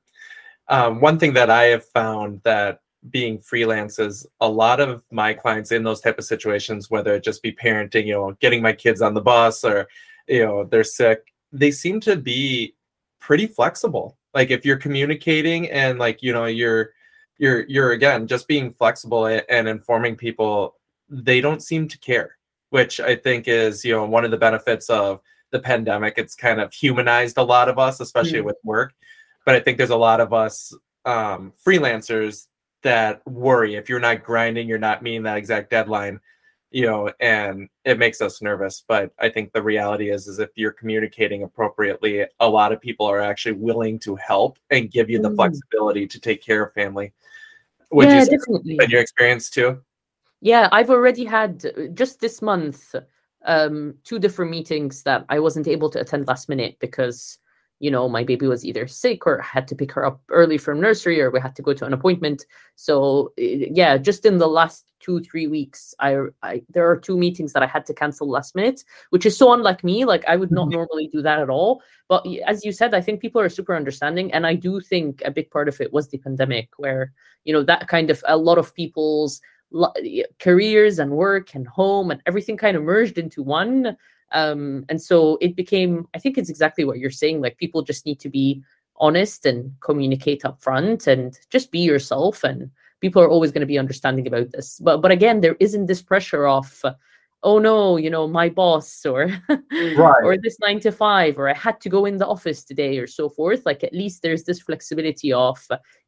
Um, 0.68 1.00
one 1.00 1.18
thing 1.18 1.32
that 1.34 1.50
i 1.50 1.64
have 1.64 1.84
found 1.84 2.40
that 2.44 2.80
being 3.08 3.38
freelancers, 3.38 4.26
a 4.42 4.48
lot 4.48 4.78
of 4.78 5.02
my 5.10 5.32
clients 5.32 5.72
in 5.72 5.82
those 5.82 6.02
type 6.02 6.18
of 6.18 6.24
situations 6.24 6.90
whether 6.90 7.14
it 7.14 7.24
just 7.24 7.42
be 7.42 7.52
parenting 7.52 8.06
you 8.06 8.12
know 8.12 8.36
getting 8.40 8.62
my 8.62 8.72
kids 8.72 9.02
on 9.02 9.14
the 9.14 9.22
bus 9.22 9.64
or 9.64 9.88
you 10.28 10.44
know 10.44 10.64
they're 10.64 10.84
sick 10.84 11.29
they 11.52 11.70
seem 11.70 12.00
to 12.00 12.16
be 12.16 12.74
pretty 13.20 13.46
flexible. 13.46 14.16
Like 14.34 14.50
if 14.50 14.64
you're 14.64 14.76
communicating 14.76 15.70
and 15.70 15.98
like 15.98 16.22
you 16.22 16.32
know 16.32 16.46
you're 16.46 16.90
you're 17.38 17.66
you're 17.68 17.92
again 17.92 18.26
just 18.26 18.48
being 18.48 18.72
flexible 18.72 19.26
and 19.26 19.68
informing 19.68 20.16
people, 20.16 20.76
they 21.08 21.40
don't 21.40 21.62
seem 21.62 21.88
to 21.88 21.98
care, 21.98 22.36
which 22.70 23.00
I 23.00 23.16
think 23.16 23.48
is 23.48 23.84
you 23.84 23.92
know 23.92 24.04
one 24.04 24.24
of 24.24 24.30
the 24.30 24.36
benefits 24.36 24.88
of 24.90 25.20
the 25.50 25.58
pandemic. 25.58 26.14
It's 26.16 26.34
kind 26.34 26.60
of 26.60 26.72
humanized 26.72 27.38
a 27.38 27.42
lot 27.42 27.68
of 27.68 27.78
us, 27.78 28.00
especially 28.00 28.38
mm-hmm. 28.38 28.46
with 28.46 28.58
work. 28.62 28.92
But 29.44 29.54
I 29.56 29.60
think 29.60 29.78
there's 29.78 29.90
a 29.90 29.96
lot 29.96 30.20
of 30.20 30.32
us 30.32 30.72
um, 31.04 31.52
freelancers 31.66 32.46
that 32.82 33.26
worry 33.26 33.74
if 33.74 33.88
you're 33.88 34.00
not 34.00 34.22
grinding, 34.22 34.68
you're 34.68 34.78
not 34.78 35.02
meeting 35.02 35.24
that 35.24 35.36
exact 35.36 35.70
deadline 35.70 36.20
you 36.70 36.86
know 36.86 37.10
and 37.20 37.68
it 37.84 37.98
makes 37.98 38.20
us 38.20 38.40
nervous 38.40 38.84
but 38.86 39.12
i 39.18 39.28
think 39.28 39.52
the 39.52 39.62
reality 39.62 40.10
is 40.10 40.28
is 40.28 40.38
if 40.38 40.50
you're 40.54 40.72
communicating 40.72 41.42
appropriately 41.42 42.24
a 42.40 42.48
lot 42.48 42.72
of 42.72 42.80
people 42.80 43.06
are 43.06 43.20
actually 43.20 43.52
willing 43.52 43.98
to 43.98 44.14
help 44.16 44.58
and 44.70 44.90
give 44.90 45.10
you 45.10 45.20
the 45.20 45.30
mm. 45.30 45.36
flexibility 45.36 46.06
to 46.06 46.20
take 46.20 46.42
care 46.42 46.64
of 46.64 46.72
family 46.72 47.12
would 47.90 48.08
yeah, 48.08 48.20
you 48.20 48.24
say 48.24 48.36
definitely. 48.36 48.78
your 48.88 49.00
experience 49.00 49.50
too 49.50 49.80
yeah 50.40 50.68
i've 50.70 50.90
already 50.90 51.24
had 51.24 51.64
just 51.94 52.20
this 52.20 52.40
month 52.40 52.94
um 53.46 53.94
two 54.04 54.18
different 54.18 54.50
meetings 54.50 55.02
that 55.02 55.24
i 55.28 55.40
wasn't 55.40 55.66
able 55.66 55.90
to 55.90 56.00
attend 56.00 56.26
last 56.28 56.48
minute 56.48 56.76
because 56.78 57.38
you 57.80 57.90
know, 57.90 58.08
my 58.08 58.22
baby 58.22 58.46
was 58.46 58.64
either 58.64 58.86
sick 58.86 59.26
or 59.26 59.40
I 59.40 59.44
had 59.44 59.66
to 59.68 59.74
pick 59.74 59.90
her 59.92 60.04
up 60.04 60.20
early 60.28 60.58
from 60.58 60.80
nursery 60.80 61.20
or 61.20 61.30
we 61.30 61.40
had 61.40 61.56
to 61.56 61.62
go 61.62 61.72
to 61.72 61.86
an 61.86 61.94
appointment. 61.94 62.44
So 62.76 63.32
yeah, 63.38 63.96
just 63.96 64.26
in 64.26 64.36
the 64.36 64.46
last 64.46 64.92
two, 65.00 65.20
three 65.20 65.46
weeks, 65.46 65.94
I, 65.98 66.18
I 66.42 66.62
there 66.68 66.88
are 66.88 66.96
two 66.96 67.16
meetings 67.16 67.54
that 67.54 67.62
I 67.62 67.66
had 67.66 67.86
to 67.86 67.94
cancel 67.94 68.28
last 68.28 68.54
minute, 68.54 68.84
which 69.08 69.24
is 69.24 69.36
so 69.36 69.54
unlike 69.54 69.82
me. 69.82 70.04
Like 70.04 70.26
I 70.28 70.36
would 70.36 70.50
not 70.50 70.66
mm-hmm. 70.66 70.74
normally 70.74 71.08
do 71.08 71.22
that 71.22 71.40
at 71.40 71.48
all. 71.48 71.82
But 72.06 72.26
as 72.46 72.66
you 72.66 72.72
said, 72.72 72.94
I 72.94 73.00
think 73.00 73.20
people 73.20 73.40
are 73.40 73.48
super 73.48 73.74
understanding. 73.74 74.30
And 74.34 74.46
I 74.46 74.54
do 74.56 74.80
think 74.80 75.22
a 75.24 75.30
big 75.30 75.50
part 75.50 75.66
of 75.66 75.80
it 75.80 75.90
was 75.90 76.08
the 76.08 76.18
pandemic 76.18 76.68
where, 76.76 77.12
you 77.44 77.54
know, 77.54 77.62
that 77.62 77.88
kind 77.88 78.10
of 78.10 78.22
a 78.28 78.36
lot 78.36 78.58
of 78.58 78.74
people's 78.74 79.40
careers 80.38 80.98
and 80.98 81.12
work 81.12 81.54
and 81.54 81.66
home 81.66 82.10
and 82.10 82.20
everything 82.26 82.58
kind 82.58 82.76
of 82.76 82.82
merged 82.82 83.16
into 83.16 83.42
one 83.42 83.96
um, 84.32 84.84
and 84.88 85.00
so 85.00 85.38
it 85.40 85.56
became, 85.56 86.06
I 86.14 86.18
think 86.18 86.38
it's 86.38 86.50
exactly 86.50 86.84
what 86.84 86.98
you're 86.98 87.10
saying. 87.10 87.40
Like 87.40 87.58
people 87.58 87.82
just 87.82 88.06
need 88.06 88.20
to 88.20 88.28
be 88.28 88.62
honest 88.96 89.46
and 89.46 89.72
communicate 89.80 90.44
up 90.44 90.60
front 90.62 91.06
and 91.06 91.38
just 91.50 91.72
be 91.72 91.80
yourself. 91.80 92.44
And 92.44 92.70
people 93.00 93.22
are 93.22 93.28
always 93.28 93.50
going 93.50 93.60
to 93.60 93.66
be 93.66 93.78
understanding 93.78 94.26
about 94.26 94.52
this. 94.52 94.78
But 94.78 94.98
but 94.98 95.10
again, 95.10 95.40
there 95.40 95.56
isn't 95.58 95.86
this 95.86 96.02
pressure 96.02 96.46
of, 96.46 96.82
oh 97.42 97.58
no, 97.58 97.96
you 97.96 98.10
know, 98.10 98.28
my 98.28 98.48
boss 98.48 99.04
or 99.04 99.26
right. 99.48 100.22
or 100.24 100.36
this 100.36 100.58
nine 100.60 100.80
to 100.80 100.92
five, 100.92 101.38
or 101.38 101.48
I 101.48 101.54
had 101.54 101.80
to 101.80 101.88
go 101.88 102.04
in 102.04 102.18
the 102.18 102.26
office 102.26 102.62
today 102.62 102.98
or 102.98 103.06
so 103.06 103.28
forth. 103.28 103.64
Like 103.66 103.82
at 103.82 103.94
least 103.94 104.22
there's 104.22 104.44
this 104.44 104.60
flexibility 104.60 105.32
of 105.32 105.58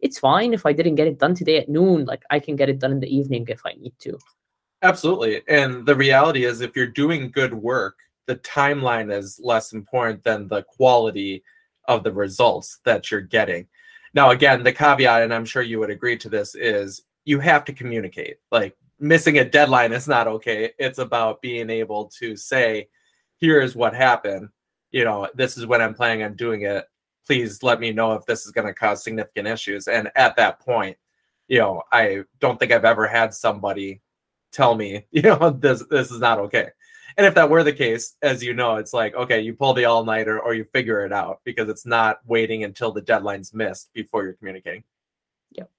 it's 0.01 0.19
fine 0.19 0.53
if 0.53 0.67
I 0.67 0.73
didn't 0.73 0.97
get 0.97 1.09
it 1.09 1.19
done 1.19 1.35
today 1.35 1.59
at 1.59 1.69
noon, 1.69 2.05
like 2.05 2.23
I 2.31 2.39
can 2.39 2.57
get 2.57 2.69
it 2.69 2.79
done 2.79 2.93
in 2.93 3.01
the 3.01 3.15
evening 3.15 3.47
if 3.49 3.63
I 3.65 3.73
need 3.73 3.95
to. 4.01 4.19
Absolutely. 4.83 5.43
And 5.47 5.87
the 5.87 5.95
reality 5.95 6.45
is 6.45 6.61
if 6.61 6.75
you're 6.75 6.89
doing 6.89 7.31
good 7.31 7.55
work, 7.55 7.99
the 8.27 8.37
timeline 8.37 9.13
is 9.13 9.41
less 9.43 9.73
important 9.73 10.23
than 10.23 10.49
the 10.49 10.63
quality 10.63 11.43
of 11.87 12.05
the 12.05 12.13
results 12.13 12.79
that 12.85 13.11
you're 13.11 13.21
getting. 13.21 13.67
Now, 14.15 14.31
again, 14.31 14.63
the 14.63 14.73
caveat, 14.73 15.23
and 15.23 15.33
I'm 15.33 15.45
sure 15.45 15.63
you 15.63 15.79
would 15.81 15.91
agree 15.91 16.17
to 16.19 16.29
this, 16.29 16.55
is 16.55 17.03
you 17.25 17.41
have 17.41 17.65
to 17.65 17.73
communicate. 17.73 18.37
Like 18.51 18.77
missing 19.01 19.39
a 19.39 19.45
deadline 19.45 19.93
is 19.93 20.07
not 20.07 20.29
okay. 20.29 20.73
It's 20.79 20.99
about 20.99 21.43
being 21.43 21.71
able 21.71 22.07
to 22.19 22.37
say, 22.37 22.89
here 23.37 23.61
is 23.61 23.75
what 23.75 23.95
happened. 23.95 24.49
You 24.91 25.05
know, 25.05 25.29
this 25.35 25.57
is 25.57 25.67
when 25.67 25.81
I'm 25.81 25.95
planning 25.95 26.23
on 26.23 26.35
doing 26.35 26.63
it. 26.63 26.85
Please 27.27 27.63
let 27.63 27.81
me 27.81 27.93
know 27.93 28.13
if 28.13 28.27
this 28.27 28.45
is 28.47 28.53
going 28.53 28.67
to 28.67 28.75
cause 28.75 29.03
significant 29.03 29.49
issues. 29.49 29.89
And 29.89 30.11
at 30.17 30.37
that 30.37 30.61
point, 30.61 30.97
you 31.49 31.59
know, 31.59 31.83
I 31.91 32.23
don't 32.41 32.59
think 32.59 32.73
I've 32.73 32.85
ever 32.85 33.07
had 33.07 33.35
somebody 33.35 34.01
tell 34.53 34.75
me, 34.75 35.07
you 35.11 35.23
know, 35.23 35.51
this 35.51 35.83
this 35.91 36.11
is 36.11 36.21
not 36.21 36.39
okay. 36.39 36.69
And 37.17 37.27
if 37.27 37.35
that 37.35 37.51
were 37.51 37.63
the 37.63 37.73
case, 37.73 38.17
as 38.23 38.43
you 38.43 38.55
know, 38.55 38.77
it's 38.77 38.93
like, 38.93 39.15
okay, 39.15 39.41
you 39.41 39.55
pull 39.55 39.75
the 39.75 39.85
all 39.85 40.05
nighter 40.05 40.41
or 40.41 40.55
you 40.55 40.65
figure 40.73 41.05
it 41.05 41.13
out 41.13 41.41
because 41.45 41.69
it's 41.69 41.87
not 41.87 42.21
waiting 42.27 42.65
until 42.65 42.93
the 42.93 43.03
deadline's 43.03 43.53
missed 43.53 43.93
before 43.93 44.25
you're 44.25 44.33
communicating. 44.35 44.85
Yep. 45.53 45.71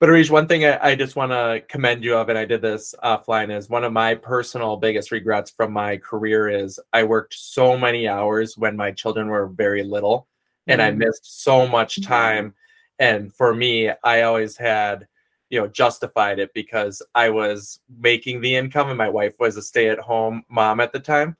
But 0.00 0.08
Areej, 0.08 0.30
one 0.30 0.48
thing 0.48 0.64
I, 0.64 0.78
I 0.90 0.94
just 0.94 1.16
want 1.16 1.32
to 1.32 1.62
commend 1.68 2.04
you 2.04 2.16
of, 2.16 2.28
and 2.28 2.38
I 2.38 2.44
did 2.44 2.62
this 2.62 2.94
offline, 3.02 3.54
is 3.56 3.68
one 3.68 3.84
of 3.84 3.92
my 3.92 4.14
personal 4.14 4.76
biggest 4.76 5.10
regrets 5.10 5.50
from 5.50 5.72
my 5.72 5.96
career 5.96 6.48
is 6.48 6.80
I 6.92 7.04
worked 7.04 7.34
so 7.34 7.76
many 7.76 8.08
hours 8.08 8.56
when 8.56 8.76
my 8.76 8.92
children 8.92 9.28
were 9.28 9.46
very 9.46 9.82
little 9.82 10.28
and 10.66 10.80
mm-hmm. 10.80 11.02
I 11.02 11.06
missed 11.06 11.42
so 11.42 11.66
much 11.66 12.00
mm-hmm. 12.00 12.12
time. 12.12 12.54
And 12.98 13.34
for 13.34 13.54
me, 13.54 13.90
I 14.02 14.22
always 14.22 14.56
had 14.56 15.06
you 15.50 15.60
know 15.60 15.66
justified 15.66 16.38
it 16.38 16.52
because 16.54 17.02
I 17.14 17.30
was 17.30 17.80
making 17.98 18.40
the 18.40 18.56
income 18.56 18.88
and 18.88 18.98
my 18.98 19.08
wife 19.08 19.34
was 19.38 19.56
a 19.56 19.62
stay 19.62 19.88
at 19.88 19.98
home 19.98 20.44
mom 20.48 20.80
at 20.80 20.92
the 20.92 21.00
time. 21.00 21.36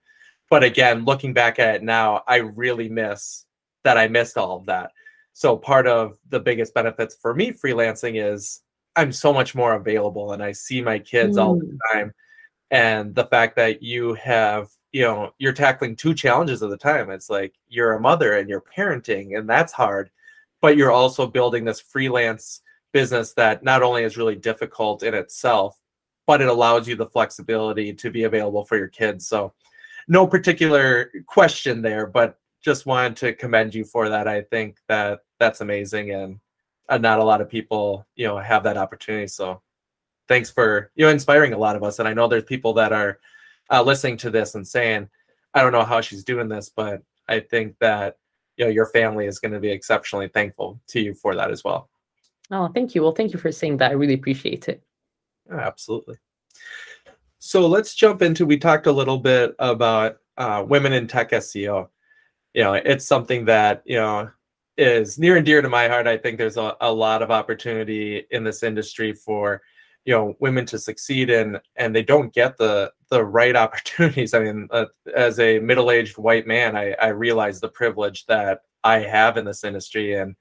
But 0.49 0.63
again, 0.63 1.05
looking 1.05 1.33
back 1.33 1.59
at 1.59 1.77
it 1.77 1.83
now, 1.83 2.23
I 2.27 2.37
really 2.37 2.89
miss 2.89 3.47
that 3.85 3.99
I 3.99 4.09
missed 4.09 4.37
all 4.37 4.57
of 4.57 4.67
that. 4.67 4.93
So 5.33 5.57
part 5.57 5.87
of 5.87 6.19
the 6.29 6.41
biggest 6.41 6.73
benefits 6.73 7.15
for 7.15 7.35
me 7.35 7.53
freelancing 7.53 8.23
is 8.23 8.63
I'm 8.97 9.13
so 9.13 9.33
much 9.33 9.55
more 9.55 9.75
available 9.75 10.33
and 10.33 10.43
I 10.43 10.53
see 10.53 10.81
my 10.81 10.99
kids 10.99 11.37
mm. 11.37 11.43
all 11.43 11.57
the 11.57 11.79
time. 11.93 12.15
And 12.71 13.15
the 13.15 13.27
fact 13.27 13.57
that 13.57 13.83
you 13.83 14.15
have, 14.15 14.71
you 14.93 15.03
know, 15.03 15.33
you're 15.39 15.53
tackling 15.53 15.95
two 15.95 16.15
challenges 16.15 16.63
at 16.63 16.71
the 16.71 16.77
time. 16.77 17.11
It's 17.11 17.31
like 17.31 17.55
you're 17.69 17.93
a 17.93 18.01
mother 18.01 18.33
and 18.39 18.49
you're 18.49 18.65
parenting, 18.77 19.39
and 19.39 19.49
that's 19.49 19.73
hard, 19.73 20.11
but 20.61 20.77
you're 20.77 20.91
also 20.91 21.27
building 21.27 21.65
this 21.65 21.81
freelance 21.81 22.63
business 22.97 23.35
that 23.35 23.63
not 23.63 23.83
only 23.83 24.05
is 24.05 24.17
really 24.17 24.37
difficult 24.37 25.03
in 25.03 25.13
itself, 25.13 25.79
but 26.27 26.41
it 26.41 26.49
allows 26.49 26.89
you 26.89 26.97
the 26.97 27.05
flexibility 27.05 27.93
to 27.93 28.11
be 28.11 28.25
available 28.25 28.65
for 28.65 28.79
your 28.79 28.89
kids. 28.89 29.29
So, 29.29 29.53
no 30.09 30.27
particular 30.27 31.11
question 31.27 31.83
there, 31.83 32.07
but 32.07 32.39
just 32.65 32.87
wanted 32.87 33.15
to 33.19 33.35
commend 33.35 33.75
you 33.75 33.85
for 33.85 34.09
that. 34.09 34.27
I 34.27 34.41
think 34.41 34.79
that 34.89 35.21
that's 35.39 35.61
amazing, 35.61 36.13
and 36.13 36.41
uh, 36.89 36.97
not 36.97 37.19
a 37.19 37.25
lot 37.25 37.43
of 37.43 37.51
people, 37.51 38.07
you 38.15 38.27
know, 38.27 38.39
have 38.39 38.63
that 38.63 38.79
opportunity. 38.79 39.27
So, 39.27 39.61
thanks 40.27 40.51
for 40.51 40.91
you 40.95 41.05
know 41.05 41.11
inspiring 41.11 41.53
a 41.53 41.59
lot 41.59 41.77
of 41.77 41.83
us. 41.83 41.99
And 41.99 42.09
I 42.09 42.15
know 42.15 42.29
there's 42.29 42.45
people 42.45 42.73
that 42.75 42.95
are 42.95 43.19
uh, 43.71 43.83
listening 43.83 44.17
to 44.19 44.31
this 44.31 44.55
and 44.55 44.67
saying, 44.67 45.11
"I 45.53 45.61
don't 45.61 45.73
know 45.73 45.85
how 45.85 46.01
she's 46.01 46.25
doing 46.25 46.49
this," 46.49 46.71
but 46.75 47.03
I 47.29 47.41
think 47.41 47.77
that 47.81 48.17
you 48.57 48.65
know 48.65 48.71
your 48.71 48.87
family 48.87 49.27
is 49.27 49.39
going 49.39 49.53
to 49.53 49.61
be 49.61 49.71
exceptionally 49.71 50.29
thankful 50.29 50.81
to 50.93 50.99
you 50.99 51.13
for 51.13 51.35
that 51.35 51.51
as 51.51 51.63
well. 51.63 51.91
Oh, 52.51 52.69
thank 52.69 52.95
you. 52.95 53.03
Well, 53.03 53.13
thank 53.13 53.33
you 53.33 53.39
for 53.39 53.51
saying 53.51 53.79
that. 53.79 53.91
I 53.91 53.95
really 53.95 54.15
appreciate 54.15 54.69
it. 54.69 54.83
Absolutely. 55.51 56.17
So 57.39 57.67
let's 57.67 57.95
jump 57.95 58.23
into. 58.23 58.47
We 58.47 58.59
talked 58.59 58.87
a 58.87 58.93
little 58.93 59.19
bit 59.19 59.55
about 59.59 60.19
uh, 60.37 60.65
women 60.67 60.93
in 60.93 61.07
tech 61.07 61.31
SEO. 61.31 61.89
You 62.55 62.63
know, 62.65 62.75
it's 62.75 63.07
something 63.07 63.45
that 63.45 63.83
you 63.85 63.97
know 63.97 64.31
is 64.77 65.19
near 65.19 65.37
and 65.37 65.47
dear 65.47 65.63
to 65.63 65.69
my 65.69 65.89
heart. 65.89 66.07
I 66.07 66.17
think 66.17 66.39
there's 66.39 66.57
a, 66.57 66.77
a 66.81 66.93
lot 66.93 67.23
of 67.23 67.31
opportunity 67.31 68.27
in 68.31 68.45
this 68.45 68.63
industry 68.63 69.13
for 69.13 69.63
you 70.05 70.15
know 70.15 70.37
women 70.41 70.67
to 70.67 70.79
succeed 70.79 71.31
in, 71.31 71.59
and 71.77 71.95
they 71.95 72.03
don't 72.03 72.33
get 72.33 72.57
the 72.57 72.93
the 73.11 73.25
right 73.25 73.57
opportunities. 73.65 74.35
I 74.35 74.41
mean, 74.41 74.69
uh, 74.71 74.87
as 75.15 75.39
a 75.39 75.59
middle 75.59 75.91
aged 75.91 76.19
white 76.19 76.47
man, 76.47 76.77
I, 76.77 76.93
I 76.95 77.09
realize 77.09 77.61
the 77.61 77.69
privilege 77.69 78.27
that 78.27 78.63
I 78.83 79.01
have 79.01 79.37
in 79.37 79.45
this 79.45 79.65
industry, 79.65 80.15
and 80.15 80.35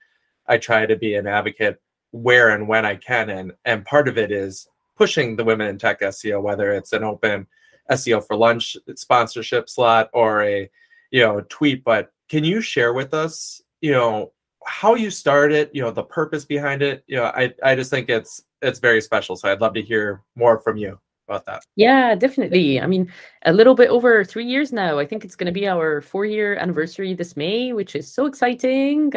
I 0.47 0.57
try 0.57 0.85
to 0.85 0.95
be 0.95 1.15
an 1.15 1.27
advocate 1.27 1.81
where 2.15 2.49
and 2.49 2.67
when 2.67 2.85
I 2.85 2.95
can. 2.95 3.29
And 3.29 3.51
and 3.65 3.85
part 3.85 4.07
of 4.07 4.17
it 4.17 4.31
is 4.31 4.67
pushing 4.97 5.35
the 5.35 5.43
women 5.43 5.67
in 5.67 5.77
tech 5.77 5.99
SEO, 6.01 6.41
whether 6.41 6.71
it's 6.71 6.93
an 6.93 7.03
open 7.03 7.47
SEO 7.91 8.25
for 8.25 8.35
lunch 8.35 8.77
sponsorship 8.95 9.69
slot 9.69 10.09
or 10.13 10.43
a 10.43 10.69
you 11.11 11.21
know 11.21 11.41
tweet. 11.49 11.83
But 11.83 12.11
can 12.29 12.43
you 12.43 12.61
share 12.61 12.93
with 12.93 13.13
us, 13.13 13.61
you 13.81 13.91
know, 13.91 14.31
how 14.65 14.95
you 14.95 15.11
started, 15.11 15.69
you 15.73 15.81
know, 15.81 15.91
the 15.91 16.03
purpose 16.03 16.45
behind 16.45 16.81
it? 16.81 17.03
You 17.07 17.17
know, 17.17 17.25
I 17.25 17.53
I 17.63 17.75
just 17.75 17.91
think 17.91 18.09
it's 18.09 18.43
it's 18.61 18.79
very 18.79 19.01
special. 19.01 19.35
So 19.35 19.51
I'd 19.51 19.61
love 19.61 19.73
to 19.73 19.81
hear 19.81 20.23
more 20.35 20.57
from 20.59 20.77
you. 20.77 20.99
about 21.27 21.45
that. 21.45 21.63
Yeah, 21.75 22.15
definitely. 22.15 22.79
I 22.79 22.87
mean, 22.87 23.11
a 23.45 23.53
little 23.53 23.75
bit 23.75 23.89
over 23.89 24.23
three 24.23 24.45
years 24.45 24.71
now. 24.71 24.99
I 24.99 25.05
think 25.05 25.25
it's 25.25 25.35
going 25.35 25.47
to 25.53 25.59
be 25.59 25.67
our 25.67 26.01
four 26.01 26.25
year 26.25 26.55
anniversary 26.55 27.13
this 27.13 27.35
May, 27.35 27.73
which 27.73 27.95
is 27.95 28.11
so 28.11 28.25
exciting. 28.25 29.11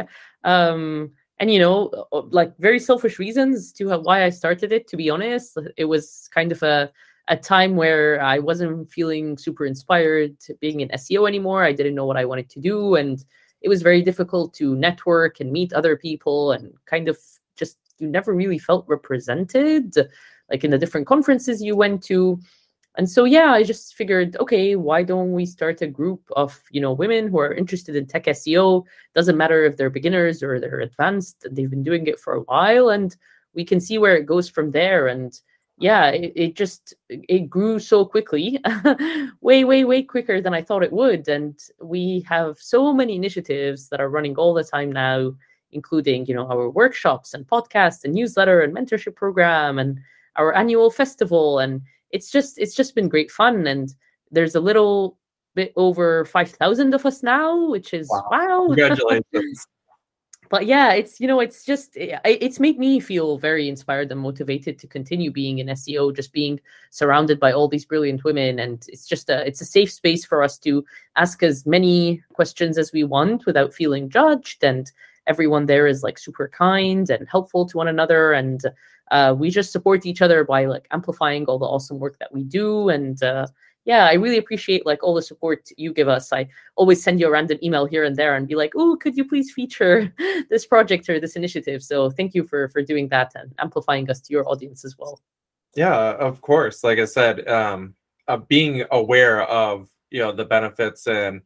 Um, 0.44 1.12
and 1.40 1.52
you 1.52 1.58
know, 1.58 1.88
uh, 1.88 2.18
uh, 2.18 2.22
like 2.30 2.56
very 2.58 2.78
selfish 2.78 3.18
reasons 3.18 3.72
to 3.74 3.96
why 3.98 4.24
I 4.24 4.30
started 4.30 4.72
it. 4.72 4.88
To 4.88 4.96
be 4.96 5.10
honest, 5.10 5.56
it 5.76 5.84
was 5.84 6.28
kind 6.32 6.52
of 6.52 6.62
a 6.62 6.90
a 7.30 7.36
time 7.36 7.76
where 7.76 8.22
I 8.22 8.38
wasn't 8.38 8.90
feeling 8.90 9.36
super 9.36 9.66
inspired 9.66 10.36
being 10.60 10.80
in 10.80 10.88
SEO 10.88 11.28
anymore. 11.28 11.62
I 11.62 11.72
didn't 11.72 11.94
know 11.94 12.06
what 12.06 12.16
I 12.16 12.24
wanted 12.24 12.48
to 12.50 12.60
do, 12.60 12.94
and 12.94 13.22
it 13.60 13.68
was 13.68 13.82
very 13.82 14.02
difficult 14.02 14.54
to 14.54 14.74
network 14.74 15.40
and 15.40 15.52
meet 15.52 15.72
other 15.72 15.96
people, 15.96 16.52
and 16.52 16.72
kind 16.86 17.08
of 17.08 17.18
just 17.56 17.78
you 17.98 18.08
never 18.08 18.34
really 18.34 18.58
felt 18.58 18.86
represented 18.88 19.94
like 20.50 20.64
in 20.64 20.70
the 20.70 20.78
different 20.78 21.06
conferences 21.06 21.62
you 21.62 21.76
went 21.76 22.02
to 22.02 22.40
and 22.98 23.08
so 23.08 23.24
yeah 23.24 23.52
i 23.52 23.62
just 23.62 23.94
figured 23.94 24.36
okay 24.38 24.76
why 24.76 25.02
don't 25.02 25.32
we 25.32 25.46
start 25.46 25.80
a 25.80 25.86
group 25.86 26.20
of 26.36 26.60
you 26.70 26.80
know 26.80 26.92
women 26.92 27.28
who 27.28 27.38
are 27.38 27.54
interested 27.54 27.96
in 27.96 28.04
tech 28.06 28.24
seo 28.26 28.84
doesn't 29.14 29.38
matter 29.38 29.64
if 29.64 29.76
they're 29.76 29.88
beginners 29.88 30.42
or 30.42 30.60
they're 30.60 30.80
advanced 30.80 31.46
they've 31.52 31.70
been 31.70 31.82
doing 31.82 32.06
it 32.06 32.20
for 32.20 32.34
a 32.34 32.42
while 32.42 32.90
and 32.90 33.16
we 33.58 33.64
can 33.64 33.80
see 33.80 33.98
where 33.98 34.16
it 34.16 34.24
goes 34.24 34.48
from 34.48 34.70
there. 34.70 35.08
And 35.08 35.38
yeah 35.80 36.08
it, 36.08 36.32
it 36.34 36.56
just 36.56 36.94
it 37.08 37.48
grew 37.48 37.78
so 37.78 38.04
quickly 38.04 38.60
way 39.40 39.62
way 39.62 39.84
way 39.84 40.02
quicker 40.02 40.40
than 40.40 40.52
i 40.52 40.60
thought 40.60 40.82
it 40.82 40.92
would. 40.92 41.28
And 41.28 41.58
we 41.80 42.24
have 42.28 42.58
so 42.58 42.92
many 42.92 43.14
initiatives 43.14 43.88
that 43.88 44.00
are 44.00 44.10
running 44.10 44.34
all 44.36 44.54
the 44.54 44.64
time 44.64 44.90
now 44.90 45.32
including 45.70 46.26
you 46.26 46.34
know 46.34 46.48
our 46.50 46.68
workshops 46.70 47.34
and 47.34 47.46
podcasts 47.46 48.02
and 48.02 48.14
newsletter 48.14 48.60
and 48.62 48.74
mentorship 48.74 49.14
program 49.14 49.78
and 49.78 50.00
our 50.34 50.52
annual 50.54 50.90
festival 50.90 51.58
and 51.60 51.82
it's 52.10 52.30
just 52.30 52.58
it's 52.58 52.74
just 52.74 52.94
been 52.94 53.08
great 53.08 53.30
fun 53.30 53.66
and 53.66 53.94
there's 54.30 54.54
a 54.54 54.60
little 54.60 55.18
bit 55.54 55.72
over 55.76 56.24
5000 56.24 56.94
of 56.94 57.06
us 57.06 57.22
now 57.22 57.68
which 57.68 57.92
is 57.94 58.08
wow, 58.10 58.28
wow. 58.30 58.66
congratulations 58.66 59.66
but 60.50 60.66
yeah 60.66 60.92
it's 60.92 61.20
you 61.20 61.26
know 61.26 61.40
it's 61.40 61.64
just 61.64 61.96
eh, 61.96 62.18
it's 62.24 62.60
made 62.60 62.78
me 62.78 63.00
feel 63.00 63.38
very 63.38 63.68
inspired 63.68 64.10
and 64.10 64.20
motivated 64.20 64.78
to 64.78 64.86
continue 64.86 65.30
being 65.30 65.58
in 65.58 65.66
seo 65.68 66.14
just 66.14 66.32
being 66.32 66.60
surrounded 66.90 67.38
by 67.40 67.52
all 67.52 67.68
these 67.68 67.84
brilliant 67.84 68.24
women 68.24 68.58
and 68.58 68.86
it's 68.88 69.06
just 69.06 69.28
a 69.30 69.46
it's 69.46 69.60
a 69.60 69.66
safe 69.66 69.90
space 69.90 70.24
for 70.24 70.42
us 70.42 70.58
to 70.58 70.84
ask 71.16 71.42
as 71.42 71.66
many 71.66 72.22
questions 72.32 72.78
as 72.78 72.92
we 72.92 73.04
want 73.04 73.46
without 73.46 73.74
feeling 73.74 74.08
judged 74.08 74.62
and 74.62 74.92
everyone 75.26 75.66
there 75.66 75.86
is 75.86 76.02
like 76.02 76.18
super 76.18 76.48
kind 76.48 77.10
and 77.10 77.28
helpful 77.28 77.66
to 77.66 77.76
one 77.76 77.88
another 77.88 78.32
and 78.32 78.62
uh, 79.10 79.34
we 79.36 79.50
just 79.50 79.72
support 79.72 80.06
each 80.06 80.22
other 80.22 80.44
by 80.44 80.66
like 80.66 80.86
amplifying 80.90 81.44
all 81.46 81.58
the 81.58 81.66
awesome 81.66 81.98
work 81.98 82.18
that 82.18 82.32
we 82.32 82.42
do. 82.44 82.88
And 82.88 83.22
uh, 83.22 83.46
yeah 83.88 84.04
i 84.04 84.12
really 84.12 84.36
appreciate 84.36 84.84
like 84.84 85.02
all 85.02 85.14
the 85.14 85.22
support 85.22 85.70
you 85.76 85.92
give 85.92 86.08
us. 86.08 86.32
I 86.32 86.46
always 86.76 87.02
send 87.02 87.18
you 87.18 87.26
a 87.26 87.30
random 87.30 87.58
email 87.62 87.86
here 87.86 88.04
and 88.04 88.14
there 88.14 88.36
and 88.36 88.46
be 88.46 88.54
like 88.54 88.72
oh 88.76 88.96
could 88.96 89.16
you 89.16 89.24
please 89.24 89.50
feature 89.50 90.12
this 90.50 90.66
project 90.66 91.08
or 91.08 91.18
this 91.18 91.36
initiative? 91.36 91.82
So 91.82 92.10
thank 92.10 92.34
you 92.34 92.44
for 92.44 92.68
for 92.68 92.82
doing 92.82 93.08
that 93.08 93.32
and 93.34 93.52
amplifying 93.58 94.08
us 94.10 94.20
to 94.20 94.32
your 94.32 94.46
audience 94.48 94.84
as 94.84 94.96
well. 94.98 95.20
Yeah 95.74 96.12
of 96.28 96.40
course. 96.42 96.84
Like 96.84 96.98
i 96.98 97.06
said 97.06 97.48
um 97.48 97.94
uh, 98.28 98.36
being 98.36 98.84
aware 98.90 99.42
of 99.44 99.88
you 100.10 100.20
know 100.20 100.32
the 100.32 100.44
benefits 100.44 101.06
and 101.06 101.40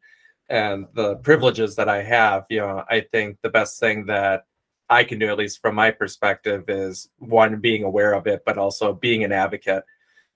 and 0.48 0.86
the 0.94 1.16
privileges 1.16 1.76
that 1.76 1.88
i 1.88 2.02
have 2.02 2.44
you 2.50 2.60
know 2.60 2.84
i 2.90 3.00
think 3.12 3.38
the 3.42 3.48
best 3.48 3.78
thing 3.78 4.04
that 4.06 4.46
I 4.92 5.04
can 5.04 5.18
do, 5.18 5.28
at 5.30 5.38
least 5.38 5.60
from 5.60 5.74
my 5.74 5.90
perspective, 5.90 6.64
is 6.68 7.08
one 7.18 7.60
being 7.60 7.84
aware 7.84 8.12
of 8.12 8.26
it, 8.26 8.42
but 8.44 8.58
also 8.58 8.92
being 8.92 9.24
an 9.24 9.32
advocate. 9.32 9.84